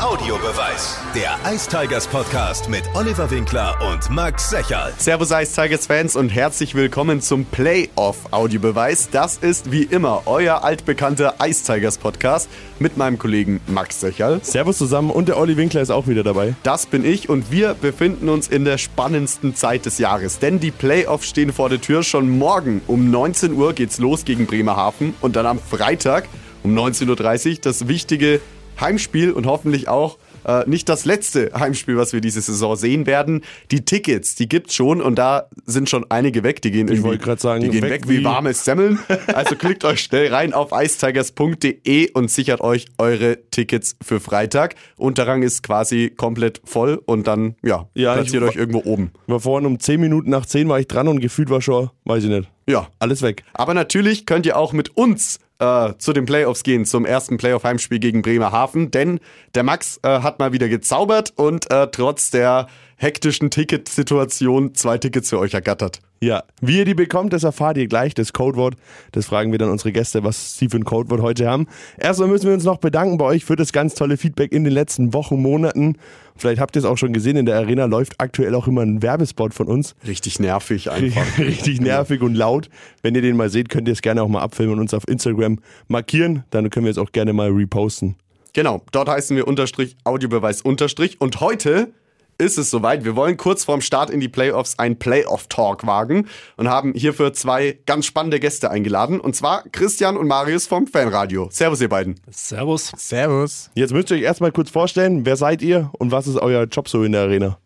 [0.00, 0.96] Audiobeweis.
[1.12, 4.92] Der Ice Tigers Podcast mit Oliver Winkler und Max Secherl.
[4.96, 9.10] Servus Ice Tigers Fans und herzlich willkommen zum Playoff Audiobeweis.
[9.10, 12.48] Das ist wie immer euer altbekannter Ice Tigers Podcast
[12.78, 14.38] mit meinem Kollegen Max Secherl.
[14.44, 16.54] Servus zusammen und der Olli Winkler ist auch wieder dabei.
[16.62, 20.70] Das bin ich und wir befinden uns in der spannendsten Zeit des Jahres, denn die
[20.70, 22.04] Playoffs stehen vor der Tür.
[22.04, 26.28] Schon morgen um 19 Uhr geht's los gegen Bremerhaven und dann am Freitag
[26.62, 28.40] um 19.30 Uhr das wichtige
[28.80, 33.42] Heimspiel und hoffentlich auch äh, nicht das letzte Heimspiel, was wir diese Saison sehen werden.
[33.70, 36.62] Die Tickets, die gibt's schon und da sind schon einige weg.
[36.62, 38.98] Die gehen, Ich wollte gerade sagen, die gehen weg, wie, wie- warmes Semmeln.
[39.34, 44.74] Also klickt euch schnell rein auf icetigers.de und sichert euch eure Tickets für Freitag.
[44.96, 49.10] Unterrang ist quasi komplett voll und dann ja, Ja, platziert euch irgendwo oben.
[49.26, 52.24] War vorhin um 10 Minuten nach 10 war ich dran und gefühlt war schon, weiß
[52.24, 53.42] ich nicht, Ja, alles weg.
[53.54, 57.98] Aber natürlich könnt ihr auch mit uns äh, zu den Playoffs gehen, zum ersten Playoff-Heimspiel
[57.98, 59.20] gegen Bremerhaven, denn
[59.54, 65.30] der Max äh, hat mal wieder gezaubert und äh, trotz der hektischen Ticketsituation zwei Tickets
[65.30, 66.00] für euch ergattert.
[66.20, 68.74] Ja, wie ihr die bekommt, das erfahrt ihr gleich, das Codewort.
[69.12, 71.68] Das fragen wir dann unsere Gäste, was sie für ein Codewort heute haben.
[71.96, 74.72] Erstmal müssen wir uns noch bedanken bei euch für das ganz tolle Feedback in den
[74.72, 75.96] letzten Wochen, Monaten.
[76.34, 79.00] Vielleicht habt ihr es auch schon gesehen, in der Arena läuft aktuell auch immer ein
[79.00, 79.94] Werbespot von uns.
[80.06, 81.38] Richtig nervig einfach.
[81.38, 82.68] Richtig nervig und laut.
[83.02, 85.06] Wenn ihr den mal seht, könnt ihr es gerne auch mal abfilmen und uns auf
[85.06, 86.42] Instagram markieren.
[86.50, 88.16] Dann können wir es auch gerne mal reposten.
[88.54, 91.20] Genau, dort heißen wir Unterstrich, Audiobeweis Unterstrich.
[91.20, 91.92] Und heute
[92.38, 93.04] ist es soweit.
[93.04, 97.80] Wir wollen kurz vorm Start in die Playoffs einen Playoff-Talk wagen und haben hierfür zwei
[97.84, 99.20] ganz spannende Gäste eingeladen.
[99.20, 101.48] Und zwar Christian und Marius vom Fanradio.
[101.50, 102.14] Servus, ihr beiden.
[102.30, 102.92] Servus.
[102.96, 103.70] Servus.
[103.74, 106.88] Jetzt müsst ihr euch erstmal kurz vorstellen, wer seid ihr und was ist euer Job
[106.88, 107.58] so in der Arena?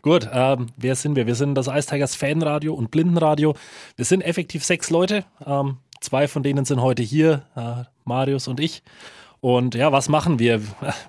[0.00, 1.26] Gut, ähm, wer sind wir?
[1.26, 3.56] Wir sind das Ice Tigers Fanradio und Blindenradio.
[3.96, 5.24] Wir sind effektiv sechs Leute.
[5.44, 8.82] Ähm, zwei von denen sind heute hier, äh, Marius und ich.
[9.44, 10.62] Und ja, was machen wir?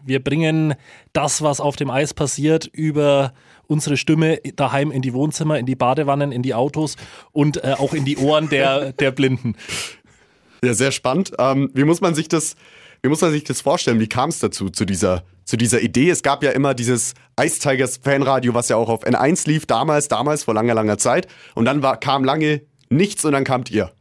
[0.03, 0.73] Wir bringen
[1.14, 3.31] das, was auf dem Eis passiert, über
[3.67, 6.97] unsere Stimme daheim in die Wohnzimmer, in die Badewannen, in die Autos
[7.31, 9.56] und äh, auch in die Ohren der, der Blinden.
[10.62, 11.31] Ja, sehr spannend.
[11.40, 12.57] Ähm, wie muss man sich das,
[13.01, 14.01] wie muss man sich das vorstellen?
[14.01, 16.09] Wie kam es dazu, zu dieser, zu dieser Idee?
[16.09, 20.09] Es gab ja immer dieses Ice Tigers Fanradio, was ja auch auf N1 lief, damals,
[20.09, 21.29] damals, vor langer, langer Zeit.
[21.53, 23.94] Und dann war, kam lange nichts und dann kamt ihr.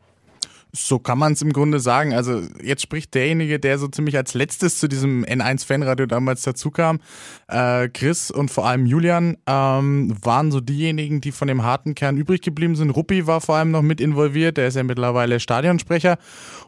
[0.77, 2.15] So kann man es im Grunde sagen.
[2.15, 6.99] Also jetzt spricht derjenige, der so ziemlich als letztes zu diesem N1-Fanradio damals dazukam.
[7.47, 12.17] Äh, Chris und vor allem Julian ähm, waren so diejenigen, die von dem harten Kern
[12.17, 12.91] übrig geblieben sind.
[12.91, 14.57] Ruppi war vor allem noch mit involviert.
[14.57, 16.19] Der ist ja mittlerweile Stadionsprecher.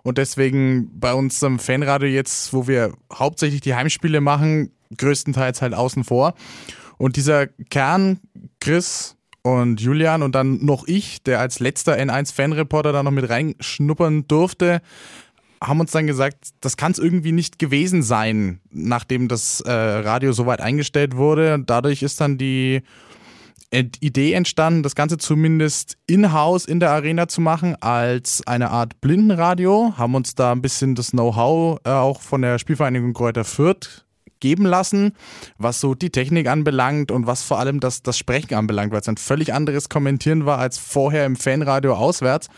[0.04, 5.74] Und deswegen bei uns am Fanradio jetzt, wo wir hauptsächlich die Heimspiele machen, größtenteils halt
[5.74, 6.34] außen vor.
[6.96, 8.20] Und dieser Kern,
[8.60, 9.15] Chris,
[9.46, 14.82] und Julian und dann noch ich, der als letzter N1-Fanreporter da noch mit reinschnuppern durfte,
[15.62, 20.32] haben uns dann gesagt, das kann es irgendwie nicht gewesen sein, nachdem das äh, Radio
[20.32, 21.54] soweit eingestellt wurde.
[21.54, 22.82] Und dadurch ist dann die
[23.70, 29.94] Idee entstanden, das Ganze zumindest in-house in der Arena zu machen, als eine Art Blindenradio.
[29.96, 34.05] Haben uns da ein bisschen das Know-how äh, auch von der Spielvereinigung Kräuter Fürth
[34.40, 35.12] geben lassen,
[35.58, 39.08] was so die Technik anbelangt und was vor allem das, das Sprechen anbelangt, weil es
[39.08, 42.48] ein völlig anderes Kommentieren war als vorher im Fanradio auswärts.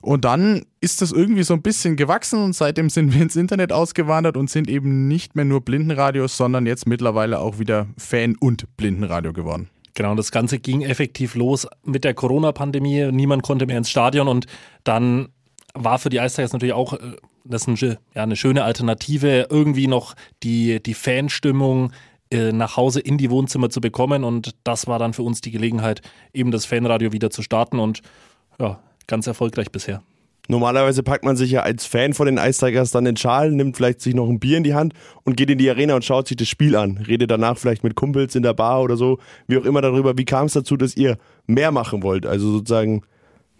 [0.00, 3.72] Und dann ist das irgendwie so ein bisschen gewachsen und seitdem sind wir ins Internet
[3.72, 8.76] ausgewandert und sind eben nicht mehr nur Blindenradios, sondern jetzt mittlerweile auch wieder Fan- und
[8.76, 9.68] Blindenradio geworden.
[9.94, 13.10] Genau, das Ganze ging effektiv los mit der Corona-Pandemie.
[13.10, 14.46] Niemand konnte mehr ins Stadion und
[14.84, 15.28] dann
[15.74, 17.16] war für die Ice Tigers natürlich auch äh,
[17.48, 21.92] das ein, schö- ja, eine schöne Alternative, irgendwie noch die, die Fanstimmung
[22.30, 24.24] äh, nach Hause in die Wohnzimmer zu bekommen.
[24.24, 28.02] Und das war dann für uns die Gelegenheit, eben das Fanradio wieder zu starten und
[28.60, 30.02] ja, ganz erfolgreich bisher.
[30.50, 33.76] Normalerweise packt man sich ja als Fan von den Ice Tigers dann den Schal, nimmt
[33.76, 34.94] vielleicht sich noch ein Bier in die Hand
[35.24, 36.96] und geht in die Arena und schaut sich das Spiel an.
[37.06, 40.16] Redet danach vielleicht mit Kumpels in der Bar oder so, wie auch immer darüber.
[40.16, 42.24] Wie kam es dazu, dass ihr mehr machen wollt?
[42.24, 43.02] Also sozusagen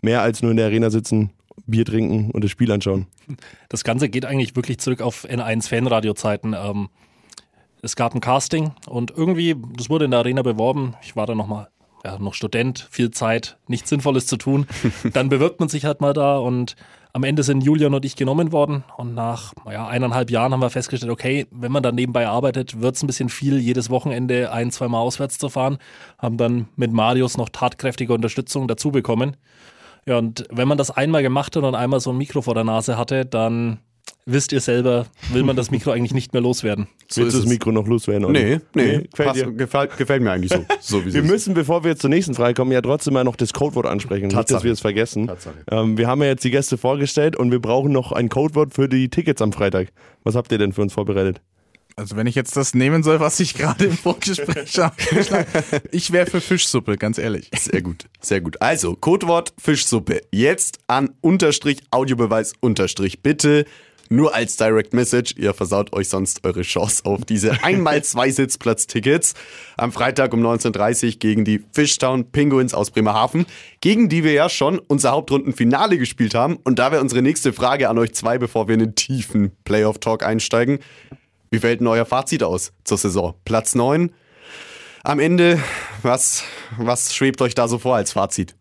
[0.00, 1.30] mehr als nur in der Arena sitzen,
[1.66, 3.06] Bier trinken und das Spiel anschauen.
[3.68, 6.54] Das Ganze geht eigentlich wirklich zurück auf N1 Fanradio-Zeiten.
[6.54, 6.88] Ähm,
[7.82, 10.94] es gab ein Casting und irgendwie, das wurde in der Arena beworben.
[11.02, 11.68] Ich war da nochmal,
[12.04, 14.66] ja, noch Student, viel Zeit, nichts Sinnvolles zu tun.
[15.12, 16.76] Dann bewirbt man sich halt mal da und
[17.12, 18.84] am Ende sind Julian und ich genommen worden.
[18.96, 22.96] Und nach ja, eineinhalb Jahren haben wir festgestellt, okay, wenn man dann nebenbei arbeitet, wird
[22.96, 25.78] es ein bisschen viel, jedes Wochenende ein, zweimal auswärts zu fahren.
[26.18, 29.36] Haben dann mit Marius noch tatkräftige Unterstützung dazu bekommen.
[30.08, 32.64] Ja, und wenn man das einmal gemacht hat und einmal so ein Mikro vor der
[32.64, 33.78] Nase hatte, dann
[34.24, 36.88] wisst ihr selber, will man das Mikro eigentlich nicht mehr loswerden.
[37.10, 37.48] So Willst du das.
[37.48, 38.24] Mikro noch loswerden?
[38.24, 38.32] oder?
[38.32, 39.52] Nee, nee, gefällt passt, dir?
[39.52, 40.64] gefällt, gefällt mir eigentlich so.
[40.80, 43.36] so wie Wir müssen, bevor wir jetzt zur nächsten Frage kommen, ja trotzdem mal noch
[43.36, 44.28] das Codewort ansprechen.
[44.28, 44.64] Nicht, dass Tatsache.
[44.64, 45.26] wir es vergessen.
[45.26, 45.56] Tatsache.
[45.70, 48.88] Ähm, wir haben ja jetzt die Gäste vorgestellt und wir brauchen noch ein Codewort für
[48.88, 49.88] die Tickets am Freitag.
[50.24, 51.42] Was habt ihr denn für uns vorbereitet?
[51.98, 54.94] Also wenn ich jetzt das nehmen soll, was ich gerade im Vorgespräch habe,
[55.90, 57.50] ich wäre für Fischsuppe, ganz ehrlich.
[57.58, 58.62] Sehr gut, sehr gut.
[58.62, 60.20] Also, Codewort Fischsuppe.
[60.30, 63.20] Jetzt an Unterstrich Audiobeweis Unterstrich.
[63.22, 63.64] Bitte
[64.10, 65.34] nur als Direct Message.
[65.38, 69.34] Ihr versaut euch sonst eure Chance auf diese einmal zwei Sitzplatztickets
[69.76, 73.44] am Freitag um 19.30 Uhr gegen die Fishtown Penguins aus Bremerhaven,
[73.80, 76.58] gegen die wir ja schon unser Hauptrundenfinale gespielt haben.
[76.62, 80.22] Und da wäre unsere nächste Frage an euch zwei, bevor wir in den tiefen Playoff-Talk
[80.22, 80.78] einsteigen.
[81.50, 83.34] Wie fällt denn euer Fazit aus zur Saison?
[83.44, 84.12] Platz 9.
[85.04, 85.58] Am Ende,
[86.02, 86.44] was,
[86.76, 88.54] was schwebt euch da so vor als Fazit?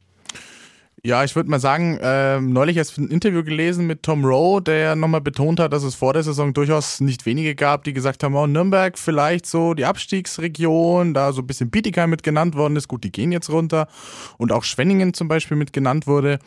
[1.03, 4.95] Ja, ich würde mal sagen, äh, neulich erst ein Interview gelesen mit Tom Rowe, der
[4.95, 8.35] nochmal betont hat, dass es vor der Saison durchaus nicht wenige gab, die gesagt haben,
[8.35, 12.87] oh, Nürnberg vielleicht so die Abstiegsregion, da so ein bisschen Bietigheim mit genannt worden ist.
[12.87, 13.87] Gut, die gehen jetzt runter.
[14.37, 16.39] Und auch Schwenningen zum Beispiel mit genannt wurde.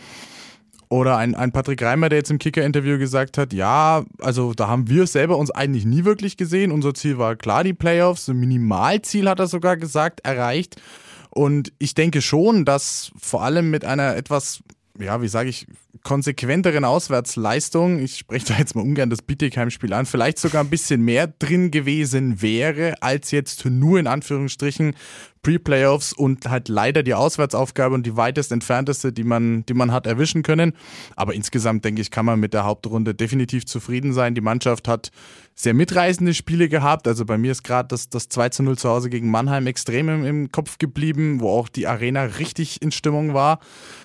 [0.91, 4.89] Oder ein, ein Patrick Reimer, der jetzt im Kicker-Interview gesagt hat, ja, also da haben
[4.89, 6.73] wir selber uns eigentlich nie wirklich gesehen.
[6.73, 8.29] Unser Ziel war klar die Playoffs.
[8.29, 10.83] Ein Minimalziel hat er sogar gesagt, erreicht.
[11.31, 14.65] Und ich denke schon, dass vor allem mit einer etwas,
[14.99, 15.69] ja, wie sage ich,
[16.03, 21.03] konsequenteren Auswärtsleistung, ich spreche da jetzt mal ungern das Bietigheim-Spiel an, vielleicht sogar ein bisschen
[21.03, 24.97] mehr drin gewesen wäre, als jetzt nur in Anführungsstrichen
[25.43, 30.07] Pre-Playoffs und halt leider die Auswärtsaufgabe und die weitest entfernteste, die man, die man hat
[30.07, 30.75] erwischen können.
[31.17, 34.35] Aber insgesamt denke ich, kann man mit der Hauptrunde definitiv zufrieden sein.
[34.35, 35.11] Die Mannschaft hat
[35.55, 37.09] sehr mitreißende Spiele gehabt.
[37.09, 40.09] Also bei mir ist gerade das, das 2 zu 0 zu Hause gegen Mannheim extrem
[40.09, 43.61] im, im Kopf geblieben, wo auch die Arena richtig in Stimmung war.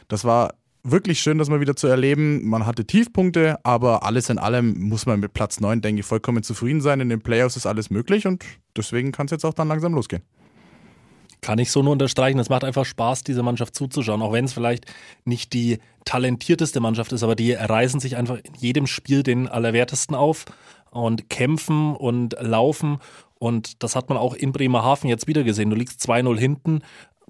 [0.08, 0.54] Das war
[0.84, 2.48] wirklich schön, das mal wieder zu erleben.
[2.48, 6.44] Man hatte Tiefpunkte, aber alles in allem muss man mit Platz 9, denke ich, vollkommen
[6.44, 7.02] zufrieden sein.
[7.02, 8.46] In den Playoffs ist alles möglich und
[8.78, 10.24] deswegen kann es jetzt auch dann langsam losgehen.
[11.46, 12.40] Kann ich so nur unterstreichen.
[12.40, 14.88] Es macht einfach Spaß, diese Mannschaft zuzuschauen, auch wenn es vielleicht
[15.26, 20.16] nicht die talentierteste Mannschaft ist, aber die reißen sich einfach in jedem Spiel den Allerwertesten
[20.16, 20.46] auf
[20.90, 22.98] und kämpfen und laufen.
[23.38, 25.70] Und das hat man auch in Bremerhaven jetzt wieder gesehen.
[25.70, 26.82] Du liegst 2-0 hinten,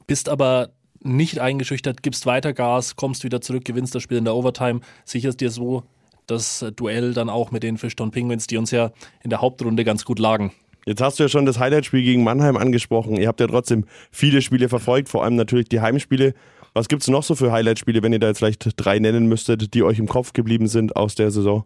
[0.07, 0.69] bist aber
[1.01, 5.41] nicht eingeschüchtert, gibst weiter Gas, kommst wieder zurück, gewinnst das Spiel in der Overtime, sicherst
[5.41, 5.83] dir so
[6.25, 8.91] das Duell dann auch mit den Fishtown Penguins, die uns ja
[9.23, 10.53] in der Hauptrunde ganz gut lagen.
[10.86, 13.18] Jetzt hast du ja schon das Highlight-Spiel gegen Mannheim angesprochen.
[13.18, 16.36] Ihr habt ja trotzdem viele Spiele verfolgt, vor allem natürlich die Heimspiele.
[16.76, 19.74] Was gibt es noch so für Highlight-Spiele, wenn ihr da jetzt vielleicht drei nennen müsstet,
[19.74, 21.64] die euch im Kopf geblieben sind aus der Saison?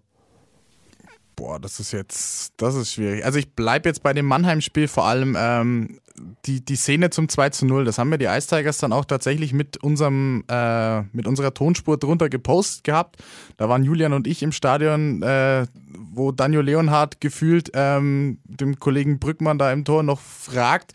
[1.39, 3.24] Boah, das ist jetzt, das ist schwierig.
[3.24, 6.00] Also ich bleibe jetzt bei dem Mannheim-Spiel vor allem ähm,
[6.45, 7.86] die, die Szene zum 2 zu 0.
[7.86, 11.97] Das haben wir die Ice Tigers dann auch tatsächlich mit unserem, äh, mit unserer Tonspur
[11.97, 13.24] drunter gepostet gehabt.
[13.56, 15.65] Da waren Julian und ich im Stadion, äh,
[16.12, 20.92] wo Daniel Leonhardt gefühlt ähm, dem Kollegen Brückmann da im Tor noch fragt,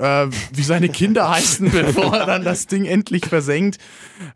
[0.00, 3.78] äh, wie seine Kinder heißen, bevor er dann das Ding endlich versenkt.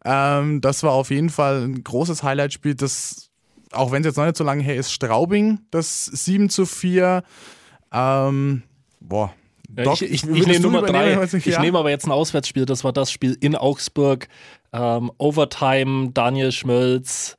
[0.05, 3.30] Ähm, das war auf jeden Fall ein großes Highlight-Spiel, das
[3.73, 7.23] auch wenn es jetzt noch nicht so lange her ist, Straubing, das 7 zu 4.
[7.93, 8.63] Ähm,
[9.01, 9.33] boah.
[9.69, 11.23] Doc, ich, ich, ich nehme Nummer 3.
[11.33, 11.61] Ich ja?
[11.61, 12.67] nehme aber jetzt ein Auswärtsspiel.
[12.67, 14.29] Das war das Spiel in Augsburg.
[14.73, 17.37] Ähm, Overtime, Daniel Schmölz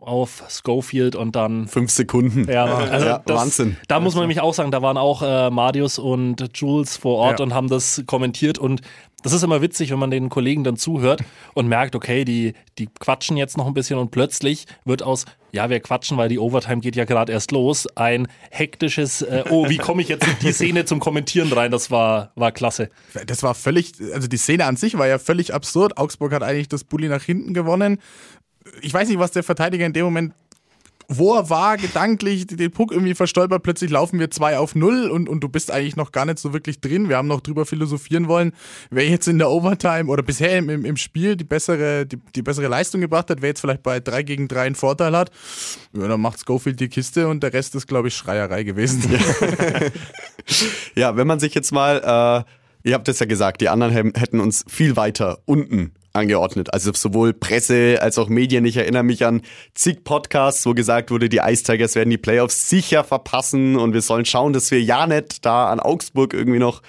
[0.00, 1.68] auf Schofield und dann.
[1.68, 2.50] Fünf Sekunden.
[2.50, 3.76] Ja, also ja das, Wahnsinn.
[3.88, 7.40] Da muss man nämlich auch sagen, da waren auch äh, Marius und Jules vor Ort
[7.40, 7.44] ja.
[7.44, 8.82] und haben das kommentiert und
[9.22, 11.22] das ist immer witzig, wenn man den Kollegen dann zuhört
[11.54, 15.68] und merkt, okay, die, die quatschen jetzt noch ein bisschen und plötzlich wird aus, ja,
[15.68, 19.78] wir quatschen, weil die Overtime geht ja gerade erst los, ein hektisches, äh, oh, wie
[19.78, 21.70] komme ich jetzt in die Szene zum Kommentieren rein?
[21.70, 22.88] Das war, war klasse.
[23.26, 25.98] Das war völlig, also die Szene an sich war ja völlig absurd.
[25.98, 27.98] Augsburg hat eigentlich das Bulli nach hinten gewonnen.
[28.82, 30.34] Ich weiß nicht, was der Verteidiger in dem Moment
[31.12, 35.28] wo er war, gedanklich, den Puck irgendwie verstolpert, plötzlich laufen wir 2 auf 0 und,
[35.28, 37.08] und du bist eigentlich noch gar nicht so wirklich drin.
[37.08, 38.52] Wir haben noch drüber philosophieren wollen,
[38.90, 42.68] wer jetzt in der Overtime oder bisher im, im, Spiel die bessere, die, die bessere
[42.68, 45.32] Leistung gebracht hat, wer jetzt vielleicht bei 3 gegen 3 einen Vorteil hat.
[45.92, 49.02] Ja, dann macht Schofield die Kiste und der Rest ist, glaube ich, Schreierei gewesen.
[50.94, 52.44] ja, wenn man sich jetzt mal,
[52.84, 56.72] äh, ihr habt es ja gesagt, die anderen hätten uns viel weiter unten angeordnet.
[56.72, 58.64] Also sowohl Presse als auch Medien.
[58.64, 59.42] Ich erinnere mich an
[59.74, 64.02] zig Podcasts, wo gesagt wurde, die Ice Tigers werden die Playoffs sicher verpassen und wir
[64.02, 66.82] sollen schauen, dass wir ja nicht da an Augsburg irgendwie noch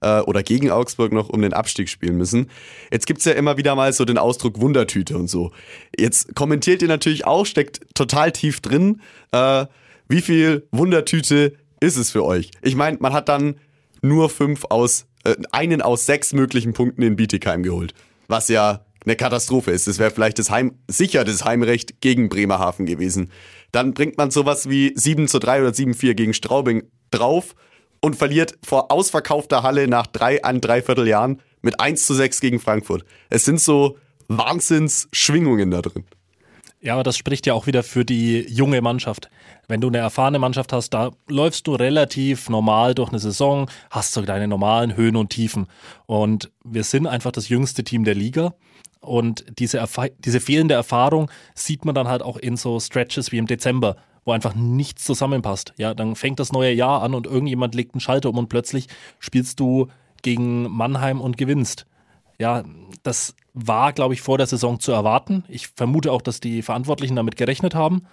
[0.00, 2.50] äh, oder gegen Augsburg noch um den Abstieg spielen müssen.
[2.90, 5.52] Jetzt gibt's ja immer wieder mal so den Ausdruck Wundertüte und so.
[5.98, 9.00] Jetzt kommentiert ihr natürlich auch, steckt total tief drin.
[9.32, 9.66] Äh,
[10.08, 12.50] wie viel Wundertüte ist es für euch?
[12.62, 13.56] Ich meine, man hat dann
[14.00, 17.94] nur fünf aus, äh, einen aus sechs möglichen Punkten in Bietigheim geholt
[18.28, 19.86] was ja eine Katastrophe ist.
[19.86, 23.30] Das wäre vielleicht das Heim, sicher das Heimrecht gegen Bremerhaven gewesen.
[23.72, 27.54] Dann bringt man sowas wie 7 zu 3 oder 7-4 gegen Straubing drauf
[28.00, 32.60] und verliert vor ausverkaufter Halle nach drei an dreiviertel Jahren mit 1 zu 6 gegen
[32.60, 33.04] Frankfurt.
[33.30, 36.04] Es sind so Wahnsinnsschwingungen da drin.
[36.80, 39.30] Ja, aber das spricht ja auch wieder für die junge Mannschaft.
[39.68, 44.14] Wenn du eine erfahrene Mannschaft hast, da läufst du relativ normal durch eine Saison, hast
[44.14, 45.66] so deine normalen Höhen und Tiefen.
[46.06, 48.54] Und wir sind einfach das jüngste Team der Liga.
[49.00, 49.84] Und diese,
[50.18, 54.32] diese fehlende Erfahrung sieht man dann halt auch in so Stretches wie im Dezember, wo
[54.32, 55.74] einfach nichts zusammenpasst.
[55.76, 58.88] Ja, dann fängt das neue Jahr an und irgendjemand legt einen Schalter um und plötzlich
[59.18, 59.88] spielst du
[60.22, 61.86] gegen Mannheim und gewinnst.
[62.38, 62.64] Ja,
[63.02, 65.44] das war, glaube ich, vor der Saison zu erwarten.
[65.48, 68.06] Ich vermute auch, dass die Verantwortlichen damit gerechnet haben.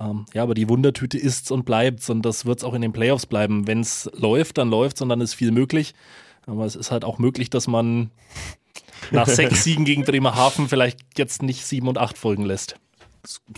[0.00, 3.26] Ähm, ja, aber die Wundertüte ist's und bleibt's und das wird's auch in den Playoffs
[3.26, 3.66] bleiben.
[3.66, 5.94] Wenn es läuft, dann läuft's und dann ist viel möglich.
[6.46, 8.10] Aber es ist halt auch möglich, dass man
[9.10, 12.76] nach sechs Siegen gegen Bremerhaven vielleicht jetzt nicht sieben und acht folgen lässt.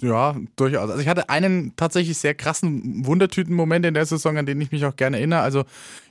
[0.01, 0.91] Ja, durchaus.
[0.91, 4.85] Also ich hatte einen tatsächlich sehr krassen Wundertüten-Moment in der Saison, an den ich mich
[4.85, 5.41] auch gerne erinnere.
[5.41, 5.65] Also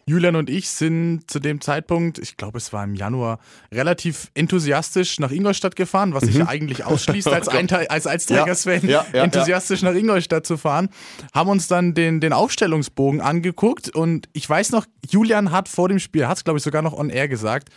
[0.07, 3.39] Julian und ich sind zu dem Zeitpunkt, ich glaube es war im Januar,
[3.71, 6.47] relativ enthusiastisch nach Ingolstadt gefahren, was sich mhm.
[6.47, 10.89] eigentlich ausschließt, als, oh als, als Tigers-Fan ja, ja, ja, enthusiastisch nach Ingolstadt zu fahren.
[11.33, 15.99] Haben uns dann den, den Aufstellungsbogen angeguckt und ich weiß noch, Julian hat vor dem
[15.99, 17.69] Spiel, hat es glaube ich sogar noch on air gesagt,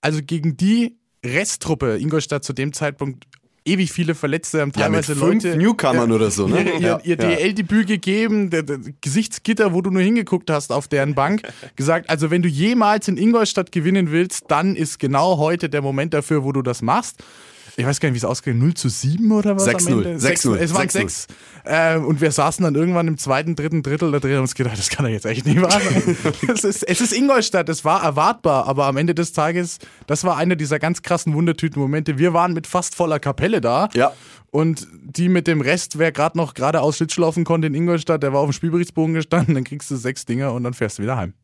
[0.00, 3.26] also gegen die Resttruppe Ingolstadt zu dem Zeitpunkt
[3.64, 5.56] ewig viele Verletzte, haben teilweise ja, mit Leute.
[5.56, 6.62] Newcomern oder so, ne?
[6.74, 11.14] Ihr, ihr, ihr DL-Debüt gegeben, der, der, Gesichtsgitter, wo du nur hingeguckt hast auf deren
[11.14, 11.42] Bank,
[11.76, 16.14] gesagt, also wenn du jemals in Ingolstadt gewinnen willst, dann ist genau heute der Moment
[16.14, 17.22] dafür, wo du das machst
[17.76, 20.18] ich weiß gar nicht, wie es ausgeht, 0 zu 7 oder was 6 0.
[20.18, 20.58] 6 0.
[20.58, 21.26] Es waren 6.
[21.64, 24.78] Äh, und wir saßen dann irgendwann im zweiten, dritten Drittel da drin und uns gedacht,
[24.78, 26.16] das kann er jetzt echt nicht wahr sein.
[26.48, 30.36] es, ist, es ist Ingolstadt, es war erwartbar, aber am Ende des Tages, das war
[30.36, 32.18] einer dieser ganz krassen Wundertüten-Momente.
[32.18, 33.88] Wir waren mit fast voller Kapelle da.
[33.94, 34.12] Ja.
[34.50, 38.32] Und die mit dem Rest, wer gerade noch geradeaus Schlitsch laufen konnte in Ingolstadt, der
[38.32, 41.16] war auf dem Spielberichtsbogen gestanden, dann kriegst du sechs Dinger und dann fährst du wieder
[41.16, 41.34] heim.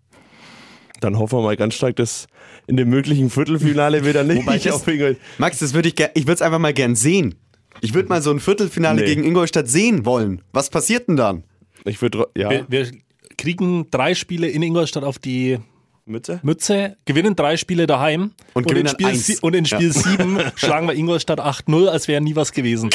[1.01, 2.27] Dann hoffen wir mal ganz stark, dass
[2.67, 5.17] in dem möglichen Viertelfinale wieder nicht Wobei ich auf Ingolstadt.
[5.39, 7.35] Max, das würde ich ich würde es einfach mal gern sehen.
[7.81, 9.07] Ich würde mal so ein Viertelfinale nee.
[9.07, 10.43] gegen Ingolstadt sehen wollen.
[10.53, 11.45] Was passiert denn dann?
[11.85, 12.51] Ich würde ja.
[12.51, 12.91] Wir, wir,
[13.41, 15.59] kriegen drei Spiele in Ingolstadt auf die
[16.11, 16.41] Mütze?
[16.43, 20.53] Mütze, gewinnen drei Spiele daheim und, und, in, Spiel und in Spiel 7 ja.
[20.57, 22.91] schlagen wir Ingolstadt 8-0, als wäre nie was gewesen.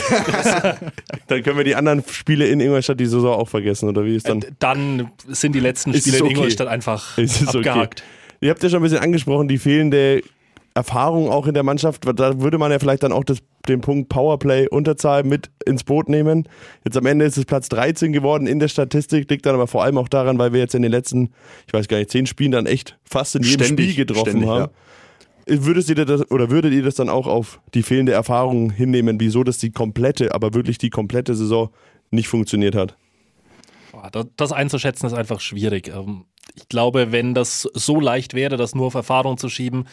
[1.27, 4.29] dann können wir die anderen Spiele in Ingolstadt die Saison auch vergessen, oder wie ist
[4.29, 4.41] dann?
[4.41, 6.25] Äh, dann sind die letzten Spiele okay.
[6.25, 7.17] in Ingolstadt einfach
[7.47, 8.01] abgehakt.
[8.01, 8.09] Okay.
[8.41, 10.21] Ihr habt ja schon ein bisschen angesprochen, die fehlende
[10.75, 12.03] Erfahrung auch in der Mannschaft.
[12.19, 16.09] Da würde man ja vielleicht dann auch das, den Punkt Powerplay Unterzahl mit ins Boot
[16.09, 16.47] nehmen.
[16.83, 19.83] Jetzt am Ende ist es Platz 13 geworden in der Statistik, liegt dann aber vor
[19.83, 21.31] allem auch daran, weil wir jetzt in den letzten,
[21.67, 24.49] ich weiß gar nicht, zehn Spielen dann echt fast in jedem ständig, Spiel getroffen ständig,
[24.49, 24.71] haben.
[25.47, 25.65] Ja.
[25.65, 29.43] Würdet ihr das oder würdet ihr das dann auch auf die fehlende Erfahrung hinnehmen, wieso
[29.43, 31.69] das die komplette, aber wirklich die komplette Saison
[32.09, 32.97] nicht funktioniert hat?
[34.37, 35.87] Das einzuschätzen ist einfach schwierig.
[35.87, 39.87] Ähm, ich glaube, wenn das so leicht wäre, das nur auf Erfahrung zu schieben,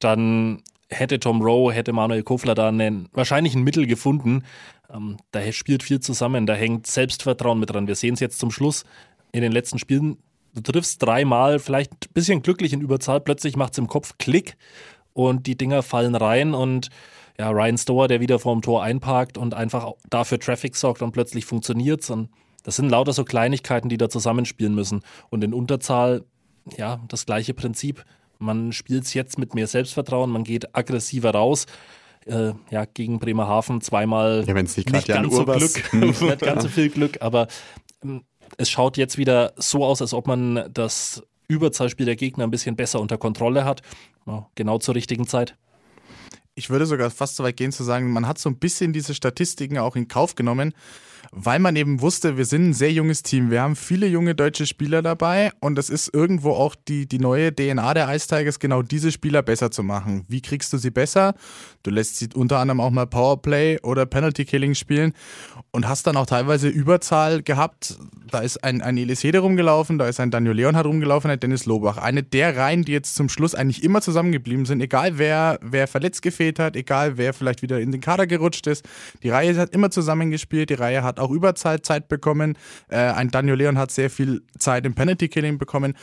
[0.00, 4.44] dann hätte Tom Rowe, hätte Manuel Kofler da einen, wahrscheinlich ein Mittel gefunden.
[4.92, 7.86] Ähm, da spielt viel zusammen, da hängt Selbstvertrauen mit dran.
[7.86, 8.84] Wir sehen es jetzt zum Schluss
[9.32, 10.18] in den letzten Spielen.
[10.54, 14.56] Du triffst dreimal, vielleicht ein bisschen glücklich in Überzahl, plötzlich macht es im Kopf Klick
[15.12, 16.88] und die Dinger fallen rein und
[17.38, 21.44] ja, Ryan Stower, der wieder vorm Tor einparkt und einfach dafür Traffic sorgt und plötzlich
[21.44, 22.12] funktioniert es.
[22.64, 25.02] Das sind lauter so Kleinigkeiten, die da zusammenspielen müssen.
[25.30, 26.24] Und in Unterzahl,
[26.76, 28.04] ja, das gleiche Prinzip.
[28.38, 31.66] Man spielt es jetzt mit mehr Selbstvertrauen, man geht aggressiver raus.
[32.26, 36.90] Äh, ja, gegen Bremerhaven zweimal ja, nicht, nicht ganz so Glück, nicht ganz so viel
[36.90, 37.46] Glück, aber
[38.04, 38.22] ähm,
[38.58, 42.76] es schaut jetzt wieder so aus, als ob man das Überzahlspiel der Gegner ein bisschen
[42.76, 43.82] besser unter Kontrolle hat.
[44.26, 45.56] Ja, genau zur richtigen Zeit.
[46.54, 49.14] Ich würde sogar fast so weit gehen zu sagen, man hat so ein bisschen diese
[49.14, 50.74] Statistiken auch in Kauf genommen,
[51.32, 53.50] weil man eben wusste, wir sind ein sehr junges Team.
[53.50, 57.54] Wir haben viele junge deutsche Spieler dabei und das ist irgendwo auch die, die neue
[57.54, 60.24] DNA der Ice Tigers, genau diese Spieler besser zu machen.
[60.28, 61.34] Wie kriegst du sie besser?
[61.82, 65.12] Du lässt sie unter anderem auch mal Powerplay oder Penalty Killing spielen
[65.70, 67.98] und hast dann auch teilweise Überzahl gehabt.
[68.30, 71.98] Da ist ein, ein Elisede rumgelaufen, da ist ein Daniel Leonhardt rumgelaufen, ein Dennis Lobach.
[71.98, 76.22] Eine der Reihen, die jetzt zum Schluss eigentlich immer zusammengeblieben sind, egal wer, wer verletzt
[76.22, 78.86] gefehlt hat, egal wer vielleicht wieder in den Kader gerutscht ist.
[79.22, 82.58] Die Reihe hat immer zusammengespielt, die Reihe hat auch Überzahlzeit bekommen.
[82.88, 85.94] Äh, ein Daniel Leon hat sehr viel Zeit im Penalty Killing bekommen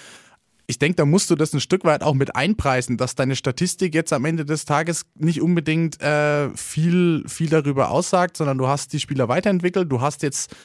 [0.67, 3.93] ich denke, da musst du das ein Stück weit auch mit einpreisen, dass deine Statistik
[3.93, 8.93] jetzt am Ende des Tages nicht unbedingt äh, viel, viel darüber aussagt, sondern du hast
[8.93, 10.55] die Spieler weiterentwickelt, du hast jetzt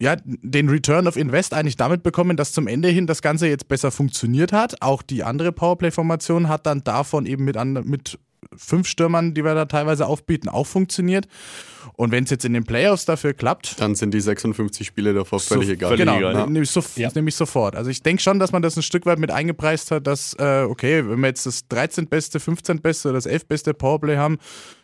[0.00, 3.68] ja, den Return of Invest eigentlich damit bekommen, dass zum Ende hin das Ganze jetzt
[3.68, 4.82] besser funktioniert hat.
[4.82, 8.18] Auch die andere Powerplay-Formation hat dann davon eben mit, an, mit
[8.56, 11.26] fünf Stürmern, die wir da teilweise aufbieten, auch funktioniert.
[11.96, 15.40] Und wenn es jetzt in den Playoffs dafür klappt, Dann sind die 56 Spiele davor
[15.40, 15.96] völlig so, egal.
[15.96, 16.46] Genau, ja.
[16.46, 17.10] nehme ich, sof Ja.
[17.14, 17.76] nehm ich sofort.
[17.76, 20.64] Also ich denke schon, dass man das ein Stück weit mit eingepreist hat, dass, äh,
[20.68, 22.06] okay, wenn wir jetzt das 13.
[22.06, 22.80] beste, 15.
[22.80, 23.46] beste oder das 11.
[23.48, 24.38] beste Powerplay haben,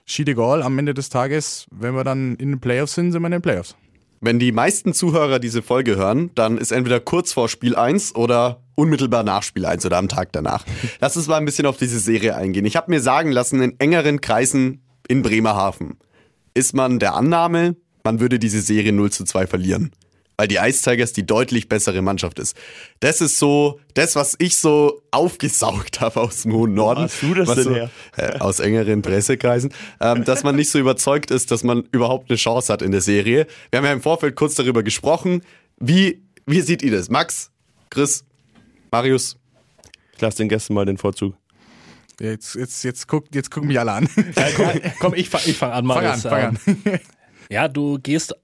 [0.05, 3.27] schied egal, am Ende des Tages, wenn wir dann in den Playoffs sind, sind wir
[3.27, 3.77] in den Playoffs.
[4.23, 8.63] Wenn die meisten Zuhörer diese Folge hören, dann ist entweder kurz vor Spiel 1 oder
[8.81, 10.65] unmittelbar nach Spiel 1 oder am Tag danach.
[11.01, 12.65] Lass uns mal ein bisschen auf diese Serie eingehen.
[12.65, 15.99] Ich habe mir sagen lassen, in engeren Kreisen in Bremerhaven
[16.55, 19.93] ist man der Annahme, man würde diese Serie 0 zu 2 verlieren.
[20.39, 22.57] Weil die Ice Tigers die deutlich bessere Mannschaft ist.
[23.01, 27.03] Das ist so, das, was ich so aufgesaugt habe aus dem hohen Norden.
[27.03, 27.91] hast du das was denn so, her?
[28.17, 32.39] äh, aus engeren Pressekreisen, ähm, dass man nicht so überzeugt ist, dass man überhaupt eine
[32.39, 33.47] Chance hat in der Serie.
[33.71, 35.43] Wir haben ja im Vorfeld kurz darüber gesprochen.
[35.77, 37.11] Wie, wie seht ihr das?
[37.11, 37.51] Max,
[37.91, 38.25] Chris,
[38.91, 39.37] Marius?
[40.15, 41.35] Ich lasse den Gästen mal den Vorzug.
[42.21, 44.09] Jetzt, jetzt, jetzt, guck, jetzt gucken mich alle an.
[44.37, 44.69] Ja, komm,
[44.99, 46.23] komm, ich fange ich fang an, fang an, Marius.
[46.23, 46.59] fang an.
[46.67, 46.99] Ähm,
[47.51, 48.35] Ja, du gehst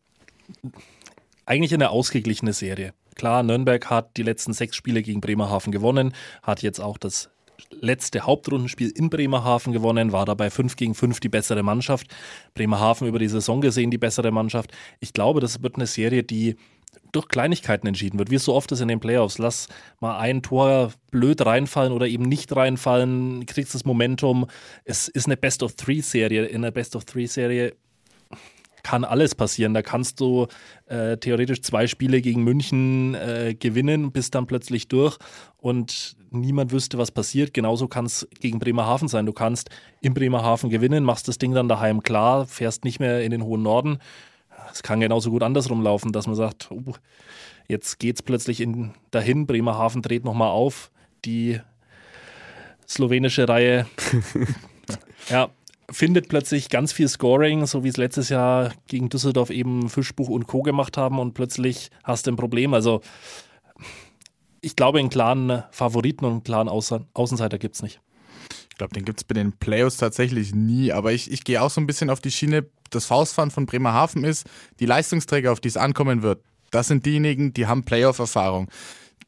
[1.44, 2.92] eigentlich in eine ausgeglichene Serie.
[3.14, 6.12] Klar, Nürnberg hat die letzten sechs Spiele gegen Bremerhaven gewonnen,
[6.42, 7.30] hat jetzt auch das
[7.70, 12.06] letzte Hauptrundenspiel in Bremerhaven gewonnen, war dabei 5 gegen 5 die bessere Mannschaft.
[12.54, 14.72] Bremerhaven über die Saison gesehen die bessere Mannschaft.
[15.00, 16.56] Ich glaube, das wird eine Serie, die
[17.16, 19.38] durch Kleinigkeiten entschieden wird, wie es so oft ist in den Playoffs.
[19.38, 19.68] Lass
[20.00, 24.46] mal ein Tor blöd reinfallen oder eben nicht reinfallen, kriegst das Momentum.
[24.84, 26.44] Es ist eine Best-of-Three-Serie.
[26.46, 27.74] In einer Best-of-Three-Serie
[28.82, 29.74] kann alles passieren.
[29.74, 30.46] Da kannst du
[30.86, 35.18] äh, theoretisch zwei Spiele gegen München äh, gewinnen, bist dann plötzlich durch
[35.56, 37.52] und niemand wüsste, was passiert.
[37.52, 39.26] Genauso kann es gegen Bremerhaven sein.
[39.26, 39.70] Du kannst
[40.02, 43.62] in Bremerhaven gewinnen, machst das Ding dann daheim klar, fährst nicht mehr in den hohen
[43.62, 43.98] Norden.
[44.72, 46.94] Es kann genauso gut andersrum laufen, dass man sagt, oh,
[47.68, 50.90] jetzt geht's plötzlich in, dahin, Bremerhaven dreht nochmal auf,
[51.24, 51.60] die
[52.88, 53.86] slowenische Reihe
[55.30, 55.48] ja,
[55.90, 60.46] findet plötzlich ganz viel Scoring, so wie es letztes Jahr gegen Düsseldorf eben Fischbuch und
[60.46, 60.62] Co.
[60.62, 62.74] gemacht haben und plötzlich hast du ein Problem.
[62.74, 63.00] Also
[64.60, 68.00] ich glaube, einen klaren Favoriten und einen klaren Außen Außenseiter gibt es nicht.
[68.70, 70.92] Ich glaube, den gibt es bei den Playoffs tatsächlich nie.
[70.92, 72.66] Aber ich, ich gehe auch so ein bisschen auf die Schiene.
[72.90, 74.46] Das Faustfahren von Bremerhaven ist,
[74.80, 78.68] die Leistungsträger, auf die es ankommen wird, das sind diejenigen, die haben Playoff-Erfahrung.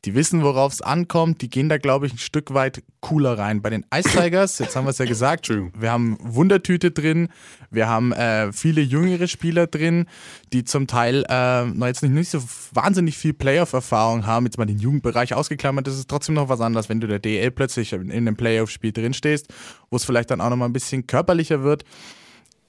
[0.04, 1.42] Die wissen, worauf es ankommt.
[1.42, 3.62] Die gehen da, glaube ich, ein Stück weit cooler rein.
[3.62, 7.28] Bei den Ice Tigers, jetzt haben wir es ja gesagt, wir haben Wundertüte drin,
[7.70, 10.06] wir haben äh, viele jüngere Spieler drin,
[10.52, 12.40] die zum Teil äh, noch jetzt nicht, nicht so
[12.72, 14.46] wahnsinnig viel Playoff-Erfahrung haben.
[14.46, 17.50] Jetzt mal den Jugendbereich ausgeklammert, das ist trotzdem noch was anderes, wenn du der DL
[17.50, 19.48] plötzlich in einem Playoff-Spiel drin stehst,
[19.90, 21.84] wo es vielleicht dann auch noch mal ein bisschen körperlicher wird.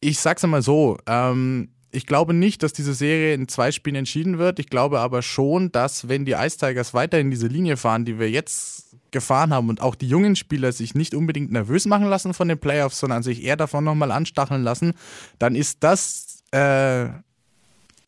[0.02, 4.38] Ich sag's einmal so, ähm, ich glaube nicht, dass diese Serie in zwei Spielen entschieden
[4.38, 4.60] wird.
[4.60, 8.30] Ich glaube aber schon, dass wenn die Ice Tigers weiterhin diese Linie fahren, die wir
[8.30, 12.48] jetzt gefahren haben und auch die jungen Spieler sich nicht unbedingt nervös machen lassen von
[12.48, 14.94] den Playoffs, sondern sich eher davon nochmal anstacheln lassen,
[15.40, 17.08] dann ist das äh,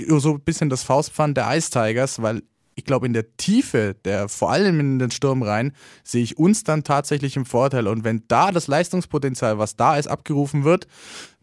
[0.08, 2.44] so ein bisschen das Faustpfand der Ice Tigers, weil
[2.76, 5.74] ich glaube, in der Tiefe, der vor allem in den Sturm rein,
[6.04, 7.88] sehe ich uns dann tatsächlich im Vorteil.
[7.88, 10.88] Und wenn da das Leistungspotenzial, was da ist, abgerufen wird,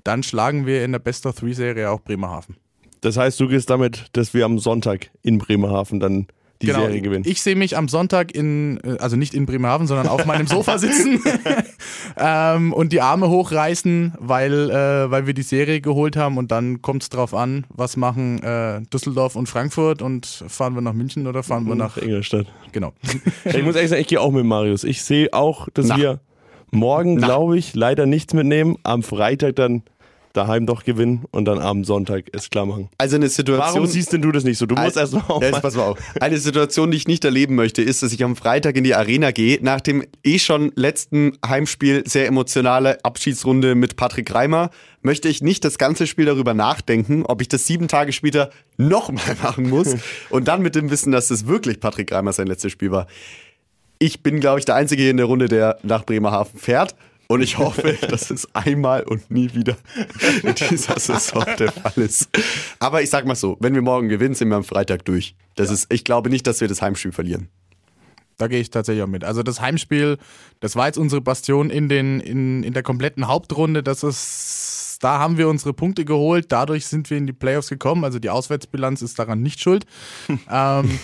[0.08, 2.56] dann schlagen wir in der Best of Three Serie auch Bremerhaven.
[3.02, 6.28] Das heißt, du gehst damit, dass wir am Sonntag in Bremerhaven dann
[6.62, 6.80] die genau.
[6.80, 7.24] Serie gewinnen.
[7.26, 10.78] Ich sehe mich am Sonntag in, äh, also nicht in Bremerhaven, sondern auf meinem Sofa
[10.78, 11.20] sitzen
[12.16, 16.80] ähm, und die Arme hochreißen, weil, äh, weil wir die Serie geholt haben und dann
[16.80, 21.26] kommt es drauf an, was machen äh, Düsseldorf und Frankfurt und fahren wir nach München
[21.26, 22.46] oder fahren wir nach, Ingolstadt.
[22.72, 22.94] genau.
[23.44, 24.84] Ich muss ehrlich sagen, ich gehe auch mit Marius.
[24.84, 25.98] Ich sehe auch, dass Na.
[25.98, 26.20] wir
[26.70, 28.76] morgen, glaube ich, leider nichts mitnehmen.
[28.82, 29.82] Am Freitag dann
[30.32, 32.88] daheim doch gewinnen und dann am Sonntag es klar machen.
[32.98, 33.74] Also eine Situation.
[33.74, 34.66] Warum siehst denn du das nicht so?
[34.66, 35.98] Du musst Also- erst mal Ja, jetzt pass mal auf.
[36.20, 39.30] Eine Situation, die ich nicht erleben möchte, ist, dass ich am Freitag in die Arena
[39.30, 44.70] gehe, nach dem eh schon letzten Heimspiel, sehr emotionale Abschiedsrunde mit Patrick Reimer,
[45.02, 49.36] möchte ich nicht das ganze Spiel darüber nachdenken, ob ich das sieben Tage später nochmal
[49.42, 49.94] machen muss
[50.30, 53.06] und dann mit dem Wissen, dass es wirklich Patrick Reimer sein letztes Spiel war.
[54.00, 56.94] Ich bin, glaube ich, der Einzige hier in der Runde, der nach Bremerhaven fährt.
[57.30, 59.76] Und ich hoffe, dass es einmal und nie wieder
[60.42, 62.30] in dieser Saison der Fall ist.
[62.78, 65.34] Aber ich sag mal so, wenn wir morgen gewinnen, sind wir am Freitag durch.
[65.54, 67.48] Das ist, ich glaube nicht, dass wir das Heimspiel verlieren.
[68.38, 69.24] Da gehe ich tatsächlich auch mit.
[69.24, 70.16] Also das Heimspiel,
[70.60, 73.82] das war jetzt unsere Bastion in, den, in, in der kompletten Hauptrunde.
[73.82, 76.46] Das ist, da haben wir unsere Punkte geholt.
[76.50, 78.04] Dadurch sind wir in die Playoffs gekommen.
[78.04, 79.84] Also die Auswärtsbilanz ist daran nicht schuld.
[80.50, 80.98] ähm,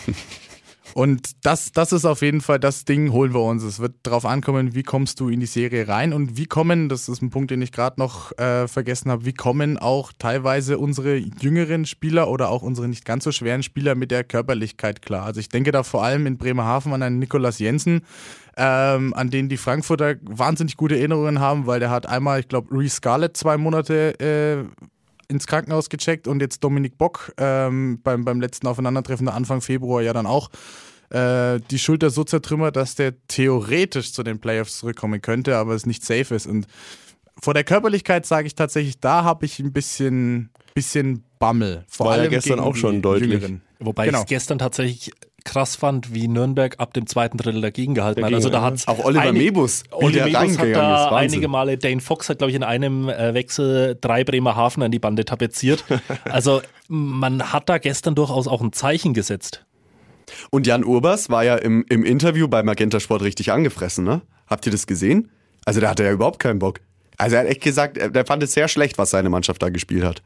[0.95, 3.65] Und das, das ist auf jeden Fall das Ding, holen wir uns.
[3.65, 7.09] Es wird darauf ankommen, wie kommst du in die Serie rein und wie kommen, das
[7.09, 11.17] ist ein Punkt, den ich gerade noch äh, vergessen habe, wie kommen auch teilweise unsere
[11.17, 15.27] jüngeren Spieler oder auch unsere nicht ganz so schweren Spieler mit der Körperlichkeit klar.
[15.27, 18.03] Also ich denke da vor allem in Bremerhaven an einen Nikolas Jensen,
[18.57, 22.71] ähm, an den die Frankfurter wahnsinnig gute Erinnerungen haben, weil der hat einmal, ich glaube,
[22.71, 24.87] Reese Scarlett zwei Monate äh,
[25.29, 30.13] ins Krankenhaus gecheckt und jetzt Dominik Bock ähm, beim, beim letzten Aufeinandertreffen Anfang Februar ja
[30.13, 30.51] dann auch
[31.11, 35.87] äh, die Schulter so zertrümmert, dass der theoretisch zu den Playoffs zurückkommen könnte, aber es
[35.87, 36.47] nicht safe ist.
[36.47, 36.67] Und
[37.41, 41.85] vor der Körperlichkeit sage ich tatsächlich, da habe ich ein bisschen, bisschen Bammel.
[41.89, 43.31] Vor War allem ja gestern auch schon deutlich.
[43.31, 43.63] Jüngeren.
[43.81, 44.21] Wobei genau.
[44.21, 45.13] ich gestern tatsächlich
[45.45, 48.45] krass fand, wie Nürnberg ab dem zweiten Drittel dagegen gehalten dagegen, hat.
[48.45, 52.39] Also da hat auch Oliver Mebus, Oliver Mebus hat da einige Male, Dane Fox hat
[52.39, 55.85] glaube ich in einem äh, Wechsel drei Bremerhaven an die Bande tapeziert.
[56.25, 59.65] Also man hat da gestern durchaus auch ein Zeichen gesetzt.
[60.51, 64.23] Und Jan Urbers war ja im, im Interview bei Magenta Sport richtig angefressen, ne?
[64.47, 65.31] Habt ihr das gesehen?
[65.65, 66.81] Also da hatte er ja überhaupt keinen Bock.
[67.17, 70.05] Also er hat echt gesagt, er fand es sehr schlecht, was seine Mannschaft da gespielt
[70.05, 70.21] hat.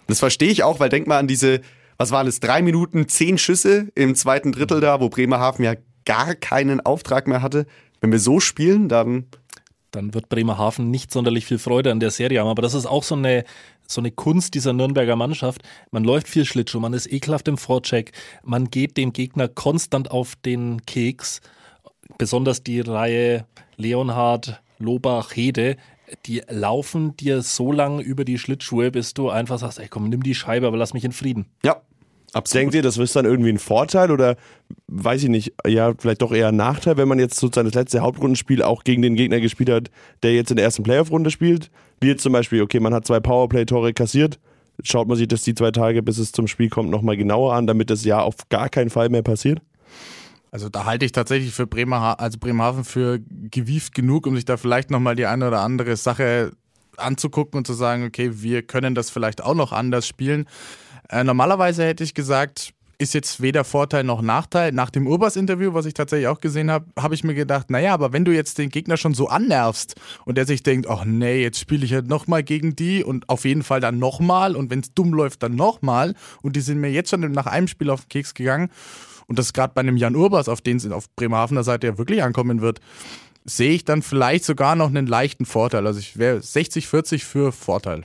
[0.00, 1.60] Und das verstehe ich auch, weil denk mal an diese
[2.00, 5.74] was waren es, drei Minuten, zehn Schüsse im zweiten Drittel da, wo Bremerhaven ja
[6.06, 7.66] gar keinen Auftrag mehr hatte.
[8.00, 9.26] Wenn wir so spielen, dann
[9.90, 12.48] dann wird Bremerhaven nicht sonderlich viel Freude an der Serie haben.
[12.48, 13.44] Aber das ist auch so eine,
[13.86, 15.60] so eine Kunst dieser Nürnberger Mannschaft.
[15.90, 18.12] Man läuft viel Schlittschuh, man ist ekelhaft im Vorcheck,
[18.44, 21.42] man geht dem Gegner konstant auf den Keks.
[22.16, 23.44] Besonders die Reihe
[23.76, 25.76] Leonhard, Lobach, Hede,
[26.26, 30.22] die laufen dir so lange über die Schlittschuhe, bis du einfach sagst, ey komm, nimm
[30.22, 31.46] die Scheibe, aber lass mich in Frieden.
[31.64, 31.82] Ja,
[32.32, 32.62] Absolut.
[32.62, 34.36] Denkt ihr, das ist dann irgendwie ein Vorteil oder
[34.86, 38.00] weiß ich nicht, ja, vielleicht doch eher ein Nachteil, wenn man jetzt sozusagen das letzte
[38.00, 39.90] Hauptrundenspiel auch gegen den Gegner gespielt hat,
[40.22, 41.70] der jetzt in der ersten Playoff-Runde spielt?
[42.00, 44.38] Wie jetzt zum Beispiel, okay, man hat zwei Powerplay-Tore kassiert,
[44.82, 47.66] schaut man sich das die zwei Tage, bis es zum Spiel kommt, nochmal genauer an,
[47.66, 49.60] damit das ja auf gar keinen Fall mehr passiert?
[50.52, 54.56] Also da halte ich tatsächlich für Bremerhaven, also Bremerhaven für gewieft genug, um sich da
[54.56, 56.52] vielleicht nochmal die eine oder andere Sache
[56.96, 60.46] anzugucken und zu sagen, okay, wir können das vielleicht auch noch anders spielen.
[61.10, 64.72] Äh, normalerweise hätte ich gesagt, ist jetzt weder Vorteil noch Nachteil.
[64.72, 68.12] Nach dem Urbas-Interview, was ich tatsächlich auch gesehen habe, habe ich mir gedacht, naja, aber
[68.12, 69.94] wenn du jetzt den Gegner schon so annervst
[70.26, 73.46] und der sich denkt, ach nee, jetzt spiele ich halt nochmal gegen die und auf
[73.46, 76.90] jeden Fall dann nochmal und wenn es dumm läuft, dann nochmal und die sind mir
[76.90, 78.70] jetzt schon nach einem Spiel auf den Keks gegangen
[79.26, 82.22] und das gerade bei einem Jan Urbas, auf den es auf Bremerhavener Seite ja wirklich
[82.22, 82.80] ankommen wird,
[83.46, 85.86] sehe ich dann vielleicht sogar noch einen leichten Vorteil.
[85.86, 88.04] Also ich wäre 60-40 für Vorteil.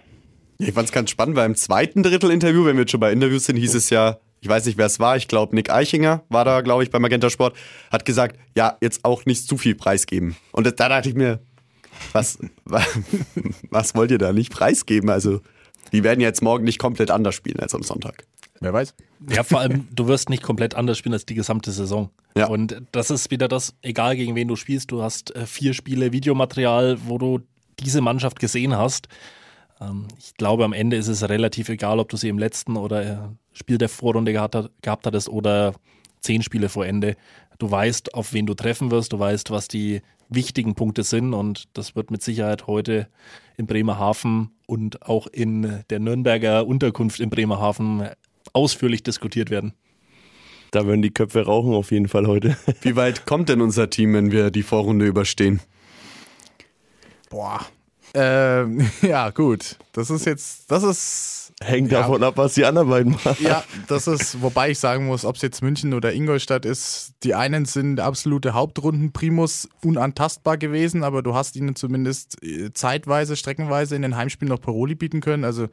[0.57, 3.45] Ich fand es ganz spannend, weil im zweiten Drittel-Interview, wenn wir jetzt schon bei Interviews
[3.45, 6.45] sind, hieß es ja, ich weiß nicht, wer es war, ich glaube Nick Eichinger war
[6.45, 7.55] da, glaube ich, bei Magenta Sport,
[7.91, 10.35] hat gesagt, ja, jetzt auch nicht zu viel preisgeben.
[10.51, 11.39] Und da dachte ich mir,
[12.13, 12.37] was,
[13.69, 15.09] was wollt ihr da nicht preisgeben?
[15.09, 15.41] Also,
[15.91, 18.25] die werden jetzt morgen nicht komplett anders spielen als am Sonntag.
[18.61, 18.93] Wer weiß.
[19.29, 22.09] Ja, vor allem, du wirst nicht komplett anders spielen als die gesamte Saison.
[22.37, 22.47] Ja.
[22.47, 26.11] Und das ist wieder das, egal gegen wen du spielst, du hast äh, vier Spiele
[26.11, 27.39] Videomaterial, wo du
[27.79, 29.07] diese Mannschaft gesehen hast.
[29.81, 33.05] Ähm, ich glaube, am Ende ist es relativ egal, ob du sie im letzten oder
[33.05, 33.17] äh,
[33.53, 35.73] Spiel der Vorrunde gehabt, gehabt hattest oder
[36.21, 37.15] zehn Spiele vor Ende.
[37.57, 41.65] Du weißt, auf wen du treffen wirst, du weißt, was die wichtigen Punkte sind und
[41.73, 43.07] das wird mit Sicherheit heute
[43.57, 48.09] in Bremerhaven und auch in der Nürnberger Unterkunft in Bremerhaven
[48.53, 49.73] ausführlich diskutiert werden.
[50.71, 52.57] Da würden die Köpfe rauchen auf jeden Fall heute.
[52.81, 55.61] Wie weit kommt denn unser Team, wenn wir die Vorrunde überstehen?
[57.29, 57.65] Boah,
[58.15, 59.77] ähm, ja, gut.
[59.91, 61.53] Das ist jetzt, das ist.
[61.61, 63.37] Hängt ja, davon ab, was die anderen beiden machen.
[63.39, 67.33] Ja, das ist, wobei ich sagen muss, ob es jetzt München oder Ingolstadt ist, die
[67.33, 74.01] einen sind absolute Hauptrunden-Primus unantastbar gewesen, aber du hast ihnen zumindest äh, zeitweise, streckenweise in
[74.01, 75.45] den Heimspielen noch Paroli bieten können.
[75.45, 75.67] Also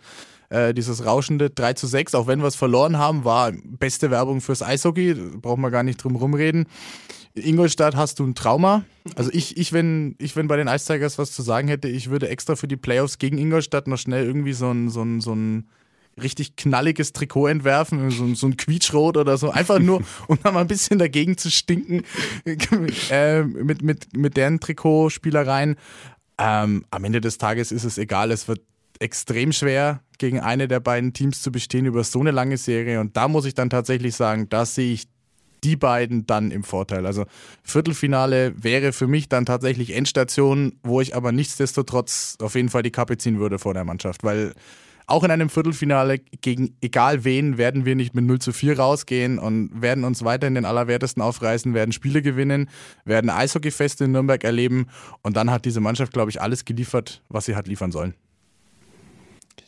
[0.51, 4.41] äh, dieses rauschende 3 zu 6, auch wenn wir es verloren haben, war beste Werbung
[4.41, 6.67] fürs Eishockey, brauchen wir gar nicht drum rumreden.
[7.35, 8.85] In Ingolstadt hast du ein Trauma.
[9.17, 12.11] Also ich, ich, wenn, ich, wenn bei den Ice Tigers was zu sagen hätte, ich
[12.11, 15.35] würde extra für die Playoffs gegen Ingolstadt noch schnell irgendwie so ein, so ein, so
[15.35, 15.69] ein
[16.21, 20.61] richtig knalliges Trikot entwerfen, so, so ein Quietschrot oder so, einfach nur, um da mal
[20.61, 22.03] ein bisschen dagegen zu stinken
[23.11, 25.77] äh, mit, mit, mit deren Trikotspielereien.
[26.39, 28.61] Ähm, am Ende des Tages ist es egal, es wird
[28.99, 33.01] extrem schwer, gegen eine der beiden Teams zu bestehen über so eine lange Serie.
[33.01, 35.09] Und da muss ich dann tatsächlich sagen, da sehe ich
[35.65, 37.07] die beiden dann im Vorteil.
[37.07, 37.25] Also
[37.63, 42.91] Viertelfinale wäre für mich dann tatsächlich Endstation, wo ich aber nichtsdestotrotz auf jeden Fall die
[42.91, 44.55] Kappe ziehen würde vor der Mannschaft, weil
[45.07, 49.39] auch in einem Viertelfinale gegen egal wen werden wir nicht mit 0 zu 4 rausgehen
[49.39, 52.71] und werden uns weiterhin den Allerwertesten aufreißen, werden Spiele gewinnen,
[53.05, 54.87] werden Eishockeyfeste in Nürnberg erleben
[55.23, 58.15] und dann hat diese Mannschaft, glaube ich, alles geliefert, was sie hat liefern sollen.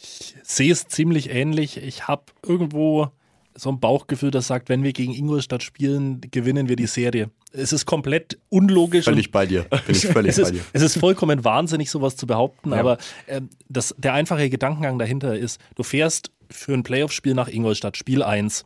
[0.00, 1.78] Ich sehe es ziemlich ähnlich.
[1.78, 3.10] Ich habe irgendwo
[3.56, 7.30] so ein Bauchgefühl, das sagt, wenn wir gegen Ingolstadt spielen, gewinnen wir die Serie.
[7.52, 9.04] Es ist komplett unlogisch.
[9.04, 9.62] Völlig bei dir.
[9.86, 10.64] Bin ich völlig es, ist, bei dir.
[10.72, 12.78] es ist vollkommen wahnsinnig, sowas zu behaupten, ja.
[12.78, 17.96] aber ähm, das, der einfache Gedankengang dahinter ist, du fährst für ein Playoff-Spiel nach Ingolstadt,
[17.96, 18.64] Spiel 1.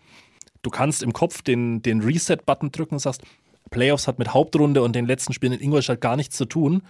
[0.63, 3.23] Du kannst im Kopf den, den Reset-Button drücken und sagst,
[3.71, 6.83] Playoffs hat mit Hauptrunde und den letzten Spielen in Ingolstadt gar nichts zu tun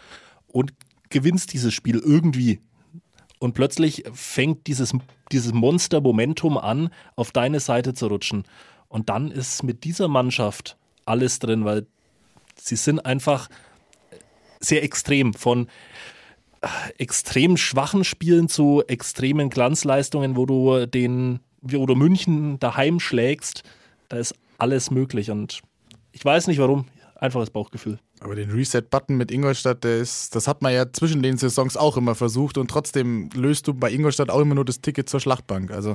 [0.46, 0.72] und
[1.10, 2.60] gewinnst dieses Spiel irgendwie.
[3.38, 4.92] Und plötzlich fängt dieses,
[5.30, 8.44] dieses Monster-Momentum an, auf deine Seite zu rutschen.
[8.88, 11.86] Und dann ist mit dieser Mannschaft alles drin, weil
[12.56, 13.48] sie sind einfach
[14.60, 15.68] sehr extrem von
[16.60, 16.66] äh,
[16.98, 23.62] extrem schwachen Spielen zu extremen Glanzleistungen, wo du den, wo du München daheim schlägst.
[24.08, 25.60] Da ist alles möglich und
[26.12, 26.86] ich weiß nicht warum.
[27.14, 27.98] Einfaches Bauchgefühl.
[28.20, 31.96] Aber den Reset-Button mit Ingolstadt, der ist, das hat man ja zwischen den Saisons auch
[31.96, 35.70] immer versucht und trotzdem löst du bei Ingolstadt auch immer nur das Ticket zur Schlachtbank.
[35.70, 35.94] Also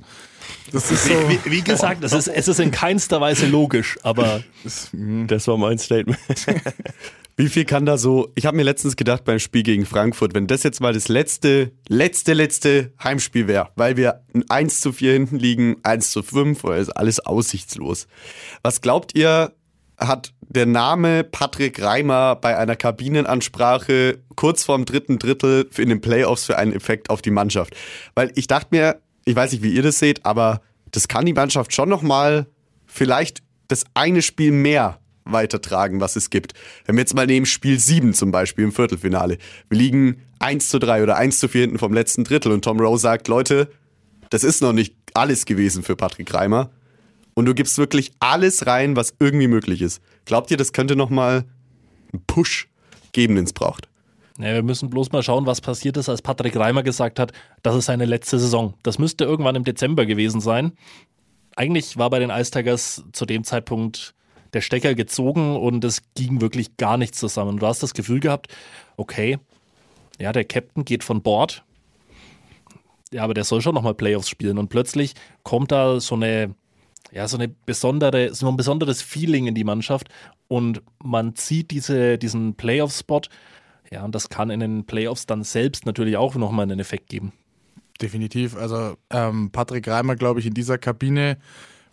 [0.72, 1.14] das ist so.
[1.30, 4.44] Wie, wie gesagt, es ist, es ist in keinster Weise logisch, aber.
[5.28, 6.20] Das war mein Statement.
[7.36, 10.46] Wie viel kann da so, ich habe mir letztens gedacht beim Spiel gegen Frankfurt, wenn
[10.46, 15.40] das jetzt mal das letzte, letzte, letzte Heimspiel wäre, weil wir 1 zu 4 hinten
[15.40, 18.08] liegen, 1 zu 5, oder ist alles aussichtslos.
[18.62, 19.52] Was glaubt ihr,
[19.98, 26.46] hat der Name Patrick Reimer bei einer Kabinenansprache kurz vorm dritten Drittel in den Playoffs
[26.46, 27.76] für einen Effekt auf die Mannschaft?
[28.16, 31.34] Weil ich dachte mir, ich weiß nicht, wie ihr das seht, aber das kann die
[31.34, 32.48] Mannschaft schon nochmal
[32.86, 36.54] vielleicht das eine Spiel mehr weitertragen, was es gibt.
[36.86, 39.38] Wenn wir jetzt mal nehmen Spiel 7 zum Beispiel im Viertelfinale.
[39.70, 42.80] Wir liegen 1 zu 3 oder 1 zu 4 hinten vom letzten Drittel und Tom
[42.80, 43.70] Rowe sagt, Leute,
[44.30, 46.72] das ist noch nicht alles gewesen für Patrick Reimer
[47.34, 50.02] und du gibst wirklich alles rein, was irgendwie möglich ist.
[50.26, 51.46] Glaubt ihr, das könnte nochmal
[52.12, 52.68] einen Push
[53.12, 53.90] geben, den es braucht?
[54.40, 57.76] Ja, wir müssen bloß mal schauen, was passiert ist, als Patrick Reimer gesagt hat, das
[57.76, 58.74] ist seine letzte Saison.
[58.82, 60.74] Das müsste irgendwann im Dezember gewesen sein.
[61.56, 64.16] Eigentlich war bei den Ice Tigers zu dem Zeitpunkt
[64.54, 67.58] der Stecker gezogen und es ging wirklich gar nichts zusammen.
[67.58, 68.48] Du hast das Gefühl gehabt,
[68.98, 69.38] okay,
[70.20, 71.64] ja, der Captain geht von Bord.
[73.12, 74.58] Ja, aber der soll schon nochmal Playoffs spielen.
[74.58, 76.56] Und plötzlich kommt da so eine
[77.12, 80.10] ja, so eine besondere, so ein besonderes Feeling in die Mannschaft
[80.48, 83.22] und man zieht diese, diesen Playoff-Spot.
[83.92, 87.34] Ja, und das kann in den Playoffs dann selbst natürlich auch nochmal einen Effekt geben.
[88.02, 88.56] Definitiv.
[88.56, 91.38] Also ähm, Patrick Reimer, glaube ich, in dieser Kabine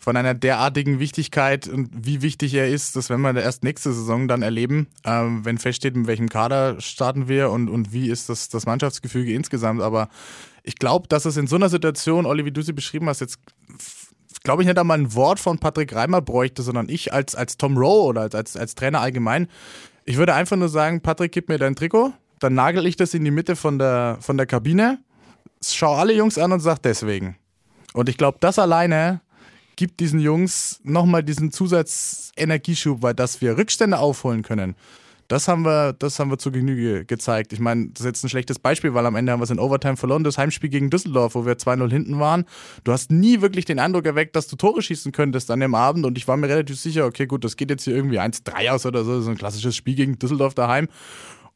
[0.01, 4.27] von einer derartigen Wichtigkeit und wie wichtig er ist, das werden wir erst nächste Saison
[4.27, 8.49] dann erleben, ähm, wenn feststeht, mit welchem Kader starten wir und, und wie ist das,
[8.49, 9.79] das Mannschaftsgefüge insgesamt.
[9.81, 10.09] Aber
[10.63, 13.37] ich glaube, dass es in so einer Situation, Olli, wie du sie beschrieben hast, jetzt
[14.43, 17.77] glaube ich, nicht einmal ein Wort von Patrick Reimer bräuchte, sondern ich als, als Tom
[17.77, 19.47] Rowe oder als, als Trainer allgemein.
[20.05, 23.23] Ich würde einfach nur sagen, Patrick, gib mir dein Trikot, dann nagel ich das in
[23.23, 24.99] die Mitte von der, von der Kabine,
[25.63, 27.37] schau alle Jungs an und sag deswegen.
[27.93, 29.21] Und ich glaube, das alleine
[29.75, 34.75] gibt diesen Jungs nochmal diesen Zusatzenergieschub, weil dass wir Rückstände aufholen können.
[35.31, 37.53] Das haben wir, das haben wir zur Genüge gezeigt.
[37.53, 39.59] Ich meine, das ist jetzt ein schlechtes Beispiel, weil am Ende haben wir es in
[39.59, 40.25] Overtime verloren.
[40.25, 42.43] Das Heimspiel gegen Düsseldorf, wo wir 2-0 hinten waren.
[42.83, 46.05] Du hast nie wirklich den Eindruck erweckt, dass du Tore schießen könntest an dem Abend.
[46.05, 48.85] Und ich war mir relativ sicher, okay, gut, das geht jetzt hier irgendwie 1-3 aus
[48.85, 49.21] oder so.
[49.21, 50.89] So ein klassisches Spiel gegen Düsseldorf daheim.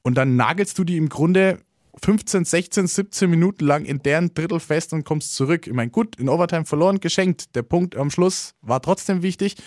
[0.04, 1.60] Und dann nagelst du die im Grunde
[2.02, 5.68] 15, 16, 17 Minuten lang in deren Drittel fest und kommst zurück.
[5.68, 7.54] Ich meine, gut, in Overtime verloren, geschenkt.
[7.58, 9.58] Der Punkt am Schluss war trotzdem wichtig.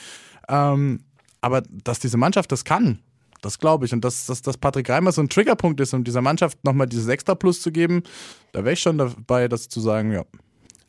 [0.49, 1.01] Ähm,
[1.43, 3.01] aber dass diese Mannschaft das kann,
[3.43, 3.93] das glaube ich.
[3.93, 7.09] Und dass, dass, dass Patrick Reimer so ein Triggerpunkt ist, um dieser Mannschaft nochmal dieses
[7.09, 8.03] Extra Plus zu geben,
[8.53, 10.25] da wäre ich schon dabei, das zu sagen, ja.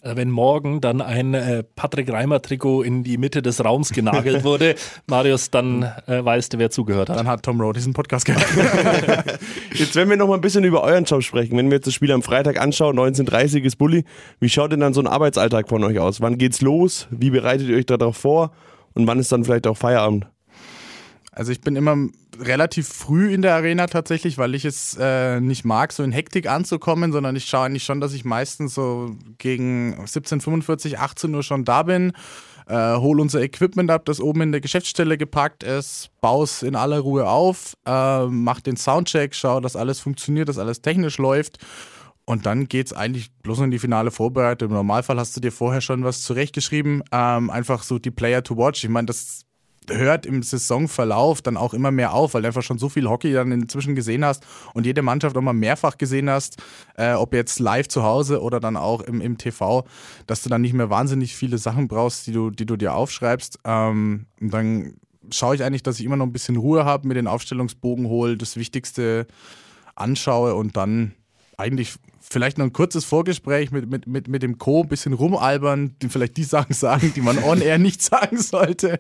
[0.02, 4.76] Äh, wenn morgen dann ein äh, Patrick Reimer-Trikot in die Mitte des Raums genagelt wurde,
[5.08, 7.18] Marius, dann äh, weißt du, wer zugehört hat.
[7.18, 8.46] Dann hat Tom Rowe diesen Podcast gehört.
[9.74, 11.94] Jetzt, wenn wir noch mal ein bisschen über euren Job sprechen, wenn wir jetzt das
[11.94, 14.04] Spiel am Freitag anschauen, 19.30 ist Bulli,
[14.40, 16.22] wie schaut denn dann so ein Arbeitsalltag von euch aus?
[16.22, 17.08] Wann geht's los?
[17.12, 18.52] Wie bereitet ihr euch darauf vor?
[18.94, 20.28] Und wann ist dann vielleicht auch Feierabend?
[21.32, 21.96] Also ich bin immer
[22.40, 26.50] relativ früh in der Arena tatsächlich, weil ich es äh, nicht mag, so in Hektik
[26.50, 31.66] anzukommen, sondern ich schaue eigentlich schon, dass ich meistens so gegen 17.45, 18 Uhr schon
[31.66, 32.14] da bin.
[32.68, 36.76] Äh, hol unser Equipment ab, das oben in der Geschäftsstelle gepackt ist, baue es in
[36.76, 41.58] aller Ruhe auf, äh, mach den Soundcheck, schaue, dass alles funktioniert, dass alles technisch läuft.
[42.26, 44.70] Und dann geht es eigentlich bloß in die finale Vorbereitung.
[44.70, 47.04] Im Normalfall hast du dir vorher schon was zurechtgeschrieben.
[47.12, 48.84] Ähm, einfach so die Player to watch.
[48.84, 49.48] Ich meine, das
[49.90, 53.34] hört im Saisonverlauf dann auch immer mehr auf, weil du einfach schon so viel Hockey
[53.34, 56.58] dann inzwischen gesehen hast und jede Mannschaft auch mal mehrfach gesehen hast,
[56.96, 59.86] äh, ob jetzt live zu Hause oder dann auch im, im TV,
[60.28, 63.60] dass du dann nicht mehr wahnsinnig viele Sachen brauchst, die du, die du dir aufschreibst.
[63.66, 64.94] Ähm, und dann
[65.32, 68.38] schaue ich eigentlich, dass ich immer noch ein bisschen Ruhe habe, mir den Aufstellungsbogen hole,
[68.38, 69.28] das Wichtigste
[69.96, 71.14] anschaue und dann
[71.58, 71.96] eigentlich
[72.32, 74.84] vielleicht noch ein kurzes Vorgespräch mit, mit, mit, mit dem Co.
[74.84, 79.00] ein bisschen rumalbern, die vielleicht die Sachen sagen, die man on-air nicht sagen sollte.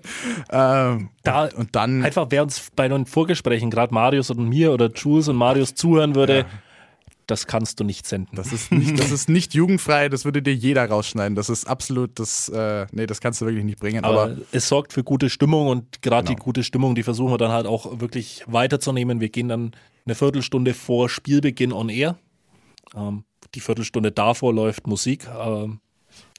[0.51, 4.89] Ähm, Da und dann einfach, wer uns bei den Vorgesprächen, gerade Marius und mir oder
[4.91, 6.45] Jules und Marius zuhören würde,
[7.27, 8.35] das kannst du nicht senden.
[8.35, 11.35] Das ist nicht, das ist nicht jugendfrei, das würde dir jeder rausschneiden.
[11.35, 14.03] Das ist absolut, das, äh, nee, das kannst du wirklich nicht bringen.
[14.03, 16.35] Aber, Aber, es sorgt für gute Stimmung und gerade Genau.
[16.39, 19.19] die gute Stimmung, die versuchen wir dann halt auch wirklich weiterzunehmen.
[19.19, 19.71] Wir gehen dann
[20.07, 22.17] eine Viertelstunde vor Spielbeginn on air.
[22.95, 23.23] Ähm,
[23.55, 25.27] die Viertelstunde davor läuft Musik.
[25.27, 25.79] Ähm,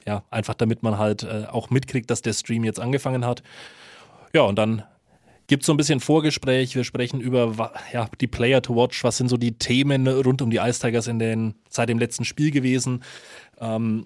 [0.05, 3.43] ja, einfach damit man halt äh, auch mitkriegt, dass der Stream jetzt angefangen hat.
[4.33, 4.83] Ja, und dann
[5.47, 6.75] gibt es so ein bisschen Vorgespräch.
[6.75, 9.03] Wir sprechen über ja, die Player to Watch.
[9.03, 12.25] Was sind so die Themen rund um die Ice Tigers in den, seit dem letzten
[12.25, 13.03] Spiel gewesen?
[13.59, 14.05] Ähm,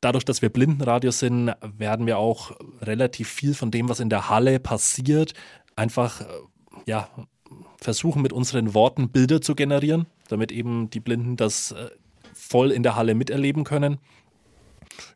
[0.00, 4.28] dadurch, dass wir Blindenradio sind, werden wir auch relativ viel von dem, was in der
[4.28, 5.32] Halle passiert,
[5.76, 6.24] einfach äh,
[6.86, 7.08] ja,
[7.76, 11.90] versuchen mit unseren Worten Bilder zu generieren, damit eben die Blinden das äh,
[12.34, 13.98] voll in der Halle miterleben können.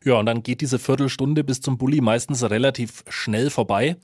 [0.03, 3.97] Ja, und dann geht diese Viertelstunde bis zum Bulli meistens relativ schnell vorbei.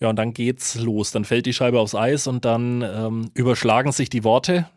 [0.00, 1.10] Ja, und dann geht's los.
[1.10, 4.68] Dann fällt die Scheibe aufs Eis und dann ähm, überschlagen sich die Worte.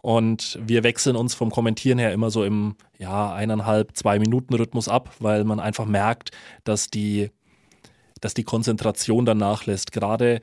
[0.00, 4.88] Und wir wechseln uns vom Kommentieren her immer so im ja, eineinhalb, zwei Minuten Rhythmus
[4.88, 6.30] ab, weil man einfach merkt,
[6.64, 7.30] dass die,
[8.20, 9.92] dass die Konzentration dann nachlässt.
[9.92, 10.40] Gerade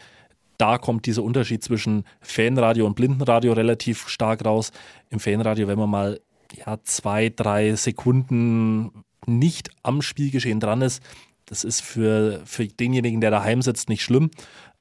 [0.59, 4.71] da kommt dieser Unterschied zwischen Fanradio und Blindenradio relativ stark raus.
[5.09, 6.19] Im Fanradio, wenn man mal
[6.53, 8.91] ja, zwei, drei Sekunden
[9.25, 11.01] nicht am Spielgeschehen dran ist,
[11.45, 14.31] das ist für, für denjenigen, der daheim sitzt, nicht schlimm.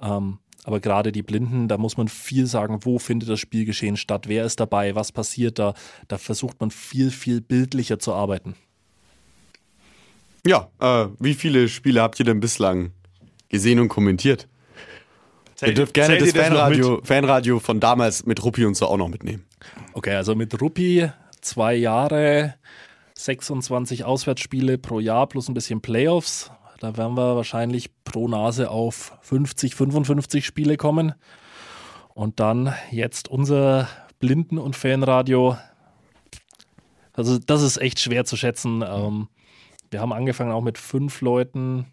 [0.00, 4.28] Ähm, aber gerade die Blinden, da muss man viel sagen, wo findet das Spielgeschehen statt,
[4.28, 5.74] wer ist dabei, was passiert da.
[6.08, 8.54] Da versucht man viel, viel bildlicher zu arbeiten.
[10.44, 12.90] Ja, äh, wie viele Spiele habt ihr denn bislang
[13.48, 14.48] gesehen und kommentiert?
[15.62, 18.96] Ihr dürft gerne das, ihr das Fanradio, Fanradio von damals mit Ruppi und so auch
[18.96, 19.44] noch mitnehmen.
[19.92, 22.54] Okay, also mit Ruppi zwei Jahre,
[23.14, 26.50] 26 Auswärtsspiele pro Jahr plus ein bisschen Playoffs.
[26.78, 31.14] Da werden wir wahrscheinlich pro Nase auf 50, 55 Spiele kommen.
[32.14, 33.88] Und dann jetzt unser
[34.20, 35.56] Blinden- und Fanradio.
[37.12, 38.84] Also das ist echt schwer zu schätzen.
[38.86, 39.28] Ähm,
[39.90, 41.86] wir haben angefangen auch mit fünf Leuten.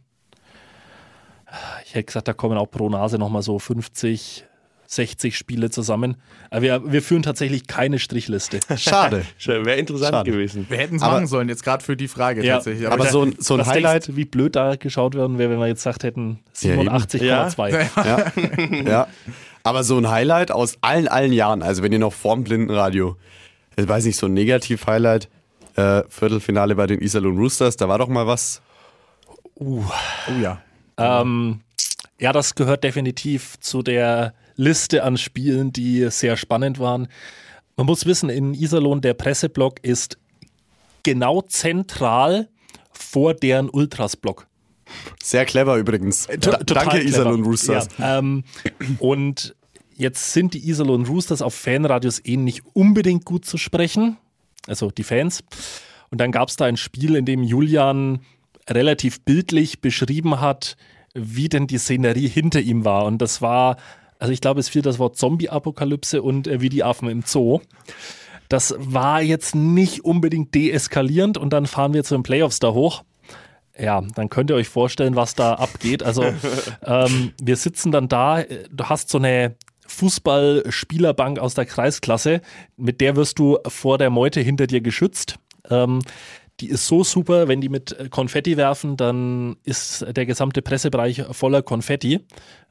[1.86, 4.46] Ich hätte gesagt, da kommen auch pro Nase nochmal so 50,
[4.88, 6.18] 60 Spiele zusammen.
[6.52, 8.60] Aber wir, wir führen tatsächlich keine Strichliste.
[8.78, 9.26] Schade.
[9.46, 10.32] Wäre interessant Schade.
[10.32, 10.66] gewesen.
[10.70, 12.88] wir hätten es Aber- machen sollen, jetzt gerade für die Frage Ja, tatsächlich.
[12.88, 14.08] aber ich- so ein, so ein Highlight.
[14.08, 16.90] denkst wie blöd da geschaut werden wäre, wenn wir jetzt gesagt hätten Ja, eben.
[16.90, 17.88] 87,2.
[18.06, 19.08] Ja, ja.
[19.64, 23.16] Aber so ein Highlight aus allen, allen Jahren, also wenn ihr noch vorm Blindenradio,
[23.78, 25.28] ich weiß nicht, so ein Negativ-Highlight,
[25.76, 28.62] äh, Viertelfinale bei den Iserlohn Roosters, da war doch mal was.
[29.56, 29.82] oh
[30.42, 30.62] ja.
[30.98, 31.62] Ähm,
[32.20, 37.08] ja, das gehört definitiv zu der Liste an Spielen, die sehr spannend waren.
[37.76, 40.18] Man muss wissen, in Iserlohn, der Presseblock ist
[41.04, 42.48] genau zentral
[42.92, 44.48] vor deren Ultras-Block.
[45.22, 46.28] Sehr clever übrigens.
[46.28, 47.06] Da, total danke clever.
[47.06, 47.88] Iserlohn Roosters.
[47.98, 48.44] Ja, ähm,
[49.00, 49.56] und
[49.96, 54.18] jetzt sind die Iserlohn Roosters auf Fanradios eh nicht unbedingt gut zu sprechen.
[54.68, 55.44] Also die Fans.
[56.12, 58.22] Und dann gab es da ein Spiel, in dem Julian
[58.70, 60.78] relativ bildlich beschrieben hat,
[61.14, 63.06] wie denn die Szenerie hinter ihm war.
[63.06, 63.78] Und das war,
[64.20, 67.62] also ich glaube, es fiel das Wort Zombie-Apokalypse und äh, wie die Affen im Zoo.
[68.50, 73.04] Das war jetzt nicht unbedingt deeskalierend und dann fahren wir zu den Playoffs da hoch.
[73.78, 76.04] Ja, dann könnt ihr euch vorstellen, was da abgeht.
[76.04, 76.24] Also
[76.86, 79.56] ähm, wir sitzen dann da, du hast so eine
[79.88, 82.42] Fußballspielerbank aus der Kreisklasse,
[82.78, 85.38] mit der wirst du vor der Meute hinter dir geschützt.
[85.70, 86.00] Ähm,
[86.60, 91.24] die ist so super, wenn die mit äh, Konfetti werfen, dann ist der gesamte Pressebereich
[91.32, 92.22] voller Konfetti.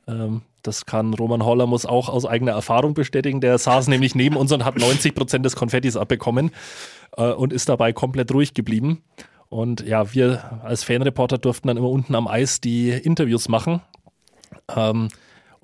[0.07, 3.41] Ähm, das kann Roman Hollermus auch aus eigener Erfahrung bestätigen.
[3.41, 6.51] Der saß nämlich neben uns und hat 90 Prozent des Konfettis abbekommen
[7.17, 9.03] äh, und ist dabei komplett ruhig geblieben.
[9.51, 13.83] Und ja, wir als Fanreporter durften dann immer unten am Eis die Interviews machen.
[14.75, 15.09] Ähm,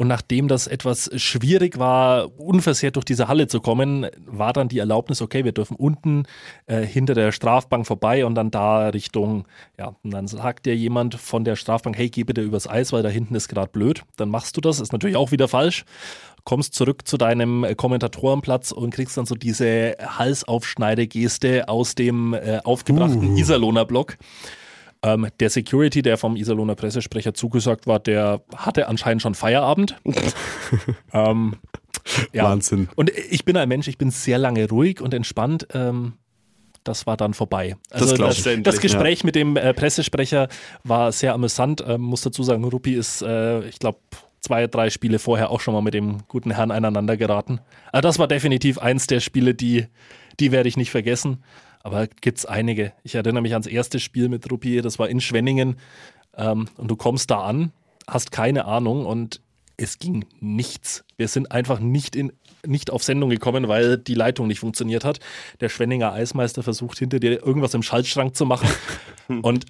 [0.01, 4.79] und nachdem das etwas schwierig war, unversehrt durch diese Halle zu kommen, war dann die
[4.79, 6.23] Erlaubnis, okay, wir dürfen unten
[6.67, 9.45] äh, hinter der Strafbank vorbei und dann da Richtung,
[9.79, 13.03] ja, und dann sagt dir jemand von der Strafbank, hey, geh bitte übers Eis, weil
[13.03, 14.05] da hinten ist gerade blöd.
[14.17, 15.85] Dann machst du das, ist natürlich auch wieder falsch.
[16.45, 22.61] Kommst zurück zu deinem äh, Kommentatorenplatz und kriegst dann so diese Halsaufschneidegeste aus dem äh,
[22.65, 24.17] aufgebrachten Iserlohner Block.
[25.03, 29.97] Ähm, der Security, der vom Iserlohner Pressesprecher zugesagt war, der hatte anscheinend schon Feierabend.
[31.13, 31.57] ähm,
[32.33, 32.45] ja.
[32.45, 32.89] Wahnsinn.
[32.97, 35.69] Und ich bin ein Mensch, ich bin sehr lange ruhig und entspannt.
[35.73, 36.15] Ähm,
[36.85, 37.77] das war dann vorbei.
[37.91, 38.63] Also das, ich.
[38.63, 40.49] das Gespräch mit dem äh, Pressesprecher
[40.85, 41.85] war sehr amüsant.
[41.87, 43.99] Ähm, muss dazu sagen, Ruppi ist, äh, ich glaube,
[44.41, 47.61] zwei, drei Spiele vorher auch schon mal mit dem guten Herrn einander geraten.
[47.93, 49.87] Also das war definitiv eins der Spiele, die,
[50.41, 51.43] die werde ich nicht vergessen.
[51.83, 52.93] Aber gibt's einige.
[53.03, 55.77] Ich erinnere mich ans erste Spiel mit Ruppier, das war in Schwenningen.
[56.37, 57.73] Ähm, und du kommst da an,
[58.07, 59.41] hast keine Ahnung und
[59.77, 61.05] es ging nichts.
[61.17, 62.33] Wir sind einfach nicht, in,
[62.67, 65.21] nicht auf Sendung gekommen, weil die Leitung nicht funktioniert hat.
[65.61, 68.69] Der Schwenninger Eismeister versucht hinter dir irgendwas im Schaltschrank zu machen.
[69.43, 69.65] und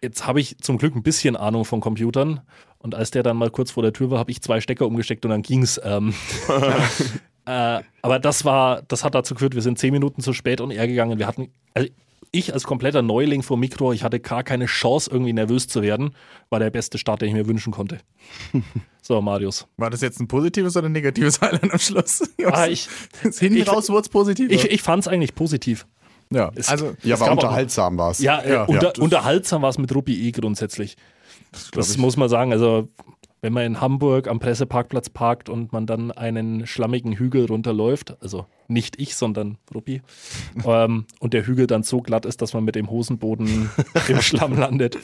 [0.00, 2.40] jetzt habe ich zum Glück ein bisschen Ahnung von Computern.
[2.78, 5.24] Und als der dann mal kurz vor der Tür war, habe ich zwei Stecker umgesteckt
[5.24, 5.80] und dann ging's.
[5.82, 6.14] Ähm,
[7.48, 10.70] äh, aber das war, das hat dazu geführt, wir sind zehn Minuten zu spät und
[10.70, 11.18] er gegangen.
[11.18, 11.88] Wir hatten, also
[12.30, 16.10] ich als kompletter Neuling vor Mikro, ich hatte gar keine Chance, irgendwie nervös zu werden,
[16.50, 17.98] war der beste Start, den ich mir wünschen konnte.
[19.00, 19.66] So, Marius.
[19.78, 22.30] War das jetzt ein positives oder ein negatives Highlight am Schluss?
[22.44, 22.90] Ah, ich,
[23.22, 24.50] Hinten ich- raus wurde es positiv.
[24.52, 25.86] ich, ich fand es eigentlich positiv.
[26.30, 28.18] ja, es- also Ja, Es aber unterhaltsam war es.
[28.18, 30.96] Ja, äh, Ja, unter, ja, das- unterhaltsam war es mit Ruppi eh grundsätzlich.
[31.72, 32.52] Das, muss man sagen.
[32.52, 32.88] Also,
[33.40, 38.46] wenn man in Hamburg am Presseparkplatz parkt und man dann einen schlammigen Hügel runterläuft, also
[38.68, 40.02] nicht ich, sondern Ruppi,
[40.64, 43.70] ähm, und der Hügel dann so glatt ist, dass man mit dem Hosenboden
[44.08, 44.98] im Schlamm landet.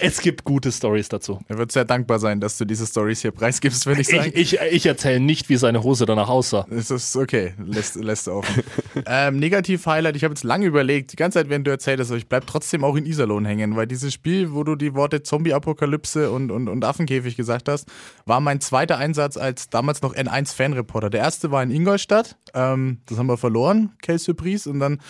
[0.00, 1.40] Es gibt gute Stories dazu.
[1.48, 4.32] er wird sehr dankbar sein, dass du diese Stories hier preisgibst, würde ich sagen.
[4.34, 6.66] Ich, ich, ich erzähle nicht, wie seine Hose danach aussah.
[6.70, 8.64] Es ist okay, lässt, lässt offen.
[9.06, 12.28] ähm, Negativ-Highlight, ich habe jetzt lange überlegt, die ganze Zeit, wenn du erzählst, aber ich
[12.28, 16.50] bleib trotzdem auch in Iserlohn hängen, weil dieses Spiel, wo du die Worte Zombie-Apokalypse und,
[16.50, 17.88] und, und Affenkäfig gesagt hast,
[18.26, 21.10] war mein zweiter Einsatz als damals noch N1-Fanreporter.
[21.10, 25.00] Der erste war in Ingolstadt, ähm, das haben wir verloren, Quelle Surprise, und dann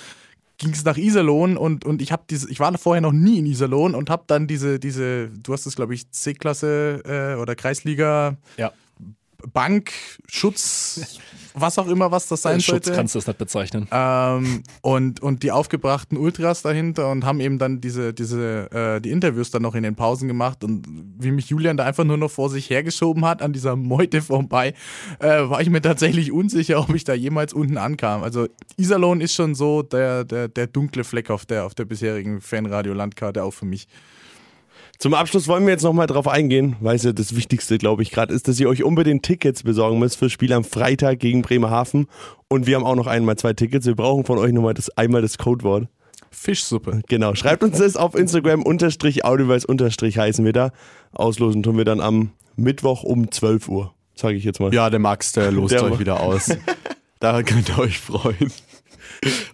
[0.59, 3.47] ging es nach Iserlohn und, und ich habe diese, ich war vorher noch nie in
[3.47, 8.37] Iserlohn und habe dann diese, diese, du hast es glaube ich C-Klasse äh, oder Kreisliga
[8.57, 8.73] Ja,
[9.53, 9.93] Bank,
[10.27, 11.19] Schutz,
[11.55, 12.93] was auch immer, was das sein Schutz sollte.
[12.93, 13.89] kannst du das nicht bezeichnen.
[13.93, 19.11] Ähm, und, und die aufgebrachten Ultras dahinter und haben eben dann diese, diese, äh, die
[19.11, 20.87] Interviews dann noch in den Pausen gemacht und
[21.19, 24.75] wie mich Julian da einfach nur noch vor sich hergeschoben hat an dieser Meute vorbei,
[25.21, 28.25] äh, war ich mir tatsächlich unsicher, ob ich da jemals unten ankam.
[28.25, 32.41] Also Iserlohn ist schon so der, der, der dunkle Fleck auf der, auf der bisherigen
[32.41, 33.87] Fanradio-Landkarte auch für mich.
[34.99, 38.11] Zum Abschluss wollen wir jetzt nochmal drauf eingehen, weil es ja das Wichtigste, glaube ich,
[38.11, 42.07] gerade ist, dass ihr euch unbedingt Tickets besorgen müsst fürs Spiel am Freitag gegen Bremerhaven.
[42.49, 43.87] Und wir haben auch noch einmal zwei Tickets.
[43.87, 45.89] Wir brauchen von euch nochmal das, einmal das Codewort.
[46.31, 47.03] Fischsuppe.
[47.09, 50.71] Genau, schreibt uns das auf Instagram, unterstrich Audioweiß, unterstrich heißen wir da.
[51.13, 54.73] Auslosen tun wir dann am Mittwoch um 12 Uhr, sage ich jetzt mal.
[54.75, 56.51] Ja, der Max, der lost Der euch macht- wieder aus.
[57.21, 58.53] da könnt ihr euch freuen.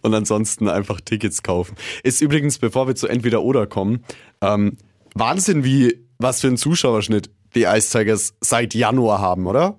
[0.03, 1.77] Und ansonsten einfach Tickets kaufen.
[2.03, 4.05] Ist übrigens, bevor wir zu entweder oder kommen,
[4.41, 4.77] ähm,
[5.15, 9.79] Wahnsinn, wie was für einen Zuschauerschnitt die Ice Tigers seit Januar haben, oder?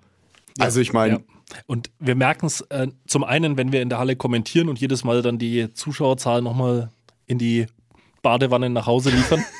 [0.59, 1.19] also ich meine, Ja.
[1.67, 5.03] Und wir merken es äh, zum einen, wenn wir in der Halle kommentieren und jedes
[5.03, 6.91] Mal dann die Zuschauerzahl nochmal
[7.27, 7.65] in die
[8.21, 9.43] Badewanne nach Hause liefern.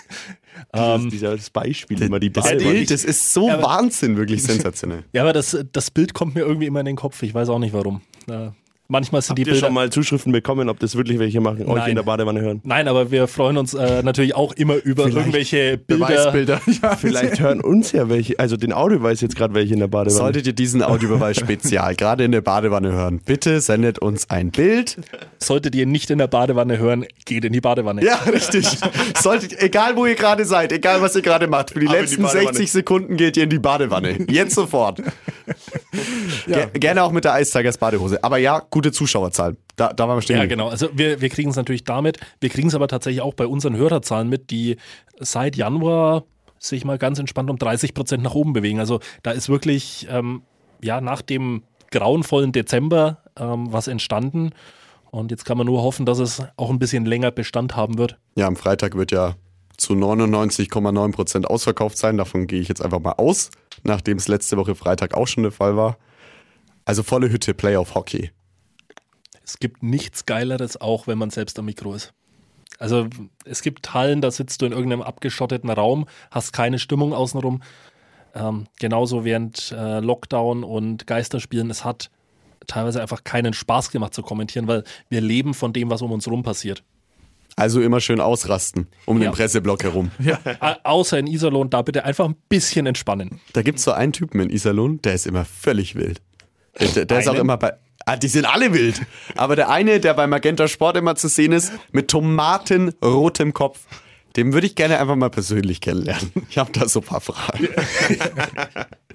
[0.74, 2.72] Das ist dieses Beispiel immer, die das Badewanne.
[2.76, 5.03] Bild, das ist so Ja, Wahnsinn, wirklich sensationell.
[5.11, 7.22] ja, aber das, das Bild kommt mir irgendwie immer in den Kopf.
[7.24, 8.01] Ich weiß auch nicht warum.
[8.30, 8.49] Äh,
[8.91, 9.67] manchmal sind die Habt ihr Bilder.
[9.67, 11.89] schon mal Zuschriften bekommen, ob das wirklich welche machen, euch Nein.
[11.91, 12.61] in der Badewanne hören?
[12.63, 16.07] Nein, aber wir freuen uns äh, natürlich auch immer über irgendwelche Bilder.
[16.07, 16.61] Beweisbilder.
[16.81, 16.95] Ja.
[16.95, 20.17] Vielleicht hören uns ja welche, also den Audio weiß jetzt gerade welche in der Badewanne.
[20.17, 24.97] Solltet ihr diesen Audiobeweis spezial gerade in der Badewanne hören, bitte sendet uns ein Bild.
[25.37, 28.03] Solltet ihr nicht in der Badewanne hören, geht in die Badewanne.
[28.03, 28.67] Ja, richtig.
[29.19, 31.99] Solltet, egal wo ihr gerade seid, egal was ihr gerade macht, für die Ab in
[31.99, 32.47] die letzten Badewanne.
[32.47, 34.17] 60 Sekunden geht ihr in die Badewanne.
[34.29, 35.01] Jetzt sofort.
[36.47, 38.23] Ge gerne auch mit der Ice Tigers Badehose.
[38.23, 39.57] Aber ja, gute Zuschauerzahl.
[39.75, 40.37] Da, da waren wir stehen.
[40.37, 40.69] Ja, genau.
[40.69, 42.19] Also wir, wir kriegen es natürlich damit.
[42.39, 44.77] Wir kriegen es aber tatsächlich auch bei unseren Hörerzahlen mit, die
[45.19, 46.23] seit Januar
[46.59, 48.79] sich mal ganz entspannt um 30 Prozent nach oben bewegen.
[48.79, 50.43] Also da ist wirklich, ähm,
[50.81, 54.51] ja, nach dem grauenvollen Dezember ähm, was entstanden.
[55.09, 58.17] Und jetzt kann man nur hoffen, dass es auch ein bisschen länger Bestand haben wird.
[58.35, 59.35] Ja, am Freitag wird ja
[59.82, 62.17] zu 99,9% ausverkauft sein.
[62.17, 63.49] Davon gehe ich jetzt einfach mal aus,
[63.84, 65.97] nachdem es letzte Woche Freitag auch schon der Fall war.
[66.86, 68.32] Also volle Hütte, Playoff Hockey.
[69.43, 72.13] Es gibt nichts Geileres, auch wenn man selbst am Mikro ist.
[72.79, 73.07] Also
[73.43, 77.61] es gibt Hallen, da sitzt du in irgendeinem abgeschotteten Raum, hast keine Stimmung außenrum.
[78.34, 82.09] Ähm, genauso während äh, Lockdown und Geisterspielen, es hat
[82.67, 86.27] teilweise einfach keinen Spaß gemacht zu kommentieren, weil wir leben von dem, was um uns
[86.27, 86.84] rum passiert.
[87.55, 89.29] Also immer schön ausrasten um Ja.
[89.29, 90.11] den Presseblock herum.
[90.61, 93.39] Äh, außer in Iserlohn, da bitte einfach ein bisschen entspannen.
[93.53, 96.21] Da gibt es so einen Typen in Iserlohn, der ist immer völlig wild.
[96.79, 97.73] Der, der, ist auch immer bei.
[98.05, 99.01] Ah, die sind alle wild.
[99.35, 103.79] Aber der eine, der bei Magenta Sport immer zu sehen ist, mit tomatenrotem Kopf,
[104.35, 106.31] den würde ich gerne einfach mal persönlich kennenlernen.
[106.49, 107.67] Ich habe da so ein paar Fragen.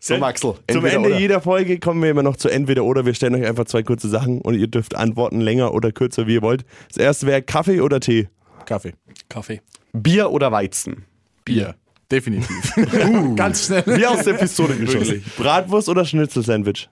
[0.00, 0.54] so, Maxel.
[0.70, 1.18] Zum Ende oder.
[1.18, 3.06] jeder Folge kommen wir immer noch zu entweder oder.
[3.06, 6.34] Wir stellen euch einfach zwei kurze Sachen und ihr dürft antworten länger oder kürzer, wie
[6.34, 6.64] ihr wollt.
[6.88, 8.28] Das erste wäre Kaffee oder Tee.
[8.64, 8.94] Kaffee.
[9.28, 9.60] Kaffee.
[9.92, 11.04] Bier oder Weizen?
[11.44, 11.74] Bier.
[12.10, 12.72] Definitiv.
[13.36, 13.82] Ganz schnell.
[13.86, 15.00] Wie aus der Pistole geschossen.
[15.08, 15.36] Wirklich.
[15.36, 16.88] Bratwurst oder Schnitzel-Sandwich?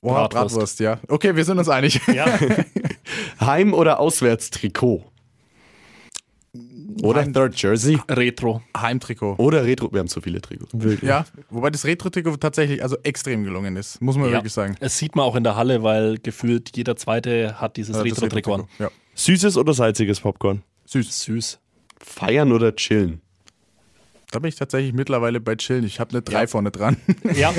[0.00, 0.54] Oh, Bratwurst.
[0.54, 1.00] Bratwurst, ja.
[1.08, 2.00] Okay, wir sind uns einig.
[2.12, 2.26] Ja,
[3.40, 5.02] Heim- oder Auswärtstrikot?
[7.02, 7.98] Oder Third Jersey?
[8.08, 8.62] Retro.
[8.76, 9.34] Heimtrikot.
[9.38, 9.90] Oder Retro?
[9.92, 10.72] Wir haben so viele Trikots.
[11.02, 14.34] Ja, wobei das Retro-Trikot tatsächlich also extrem gelungen ist, muss man Ja.
[14.34, 14.76] wirklich sagen.
[14.80, 18.54] Es sieht man auch in der Halle, weil gefühlt jeder zweite hat dieses das Retro-Trikot
[18.54, 18.64] an.
[18.78, 18.90] Ja.
[19.14, 20.62] Süßes oder salziges Popcorn?
[20.86, 21.22] Süß.
[21.24, 21.58] Süß.
[22.00, 23.20] Feiern oder chillen?
[24.30, 25.84] Da bin ich tatsächlich mittlerweile bei Chillen.
[25.84, 26.96] Ich habe eine 3 vorne dran.
[27.36, 27.52] Ja,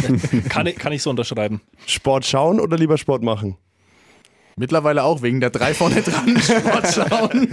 [0.50, 1.62] kann ich, kann ich so unterschreiben.
[1.86, 3.56] Sport schauen oder lieber Sport machen?
[4.56, 6.38] Mittlerweile auch wegen der 3 vorne dran.
[6.42, 7.48] Sport schauen.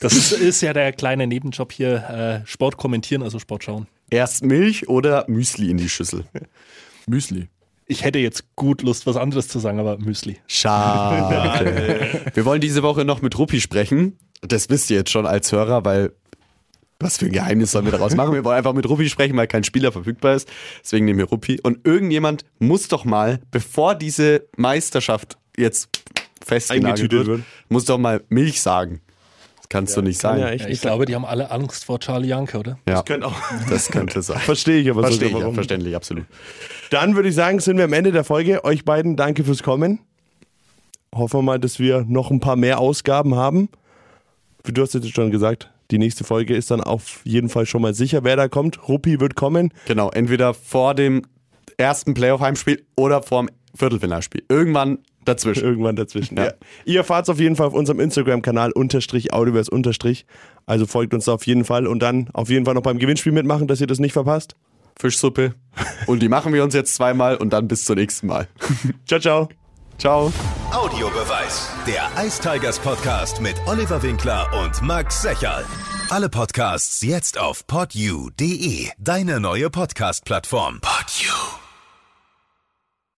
[0.00, 2.42] Das ist, ist ja der kleine Nebenjob hier.
[2.44, 3.86] Äh, Sport kommentieren, also Sport schauen.
[4.10, 6.24] Erst Milch oder Müsli in die Schüssel?
[7.06, 7.48] Müsli.
[7.86, 10.38] Ich hätte jetzt gut Lust, was anderes zu sagen, aber Müsli.
[10.46, 12.20] Schade.
[12.34, 14.18] Wir wollen diese Woche noch mit Ruppi sprechen.
[14.42, 16.12] Das wisst ihr jetzt schon als Hörer, weil
[17.00, 18.34] was für ein Geheimnis sollen wir daraus machen?
[18.34, 20.48] Wir wollen einfach mit Ruppi sprechen, weil kein Spieler verfügbar ist.
[20.82, 21.60] Deswegen nehmen wir Ruppi.
[21.62, 25.88] Und irgendjemand muss doch mal, bevor diese Meisterschaft jetzt
[26.44, 27.46] festgenagelt Eingetütet wird, wird.
[27.68, 29.00] muss doch mal Milch sagen.
[29.58, 30.40] Das kannst du nicht kann sagen.
[30.40, 32.78] ja echt Ich nicht glaube, die haben alle Angst vor Charlie Janke, oder?
[32.88, 33.34] Ja, Könnte auch.
[33.68, 34.38] das könnte sein.
[34.44, 35.54] Verstehe ich aber Verstehe ich, sogar, ja, warum.
[35.54, 36.24] verständlich, absolut.
[36.90, 38.64] Dann würde ich sagen, sind wir am Ende der Folge.
[38.64, 40.00] Euch beiden danke fürs Kommen.
[41.14, 43.68] Hoffen wir mal, dass wir noch ein paar mehr Ausgaben haben.
[44.64, 47.80] Wie du hast jetzt schon gesagt, die nächste Folge ist dann auf jeden Fall schon
[47.82, 48.88] mal sicher, wer da kommt.
[48.88, 49.72] Ruppi wird kommen.
[49.86, 51.22] Genau, entweder vor dem
[51.78, 54.42] ersten Playoff-Heimspiel oder vor dem Viertelfinalspiel.
[54.48, 54.98] Irgendwann
[55.28, 55.64] dazwischen.
[55.64, 56.36] Irgendwann dazwischen.
[56.36, 56.46] Ja.
[56.46, 56.52] Ja.
[56.84, 60.26] Ihr erfahrt auf jeden Fall auf unserem Instagram-Kanal unterstrich Audiverse unterstrich.
[60.66, 63.32] Also folgt uns da auf jeden Fall und dann auf jeden Fall noch beim Gewinnspiel
[63.32, 64.56] mitmachen, dass ihr das nicht verpasst.
[64.98, 65.54] Fischsuppe.
[66.06, 68.48] Und die machen wir uns jetzt zweimal und dann bis zum nächsten Mal.
[69.06, 69.48] Ciao, ciao.
[69.98, 70.32] Ciao.
[70.72, 71.70] Audiobeweis.
[71.86, 75.64] Der Ice Tigers Podcast mit Oliver Winkler und Max Secherl.
[76.10, 80.80] Alle Podcasts jetzt auf podyou.de, deine neue Podcast-Plattform.
[80.80, 81.67] Podyou.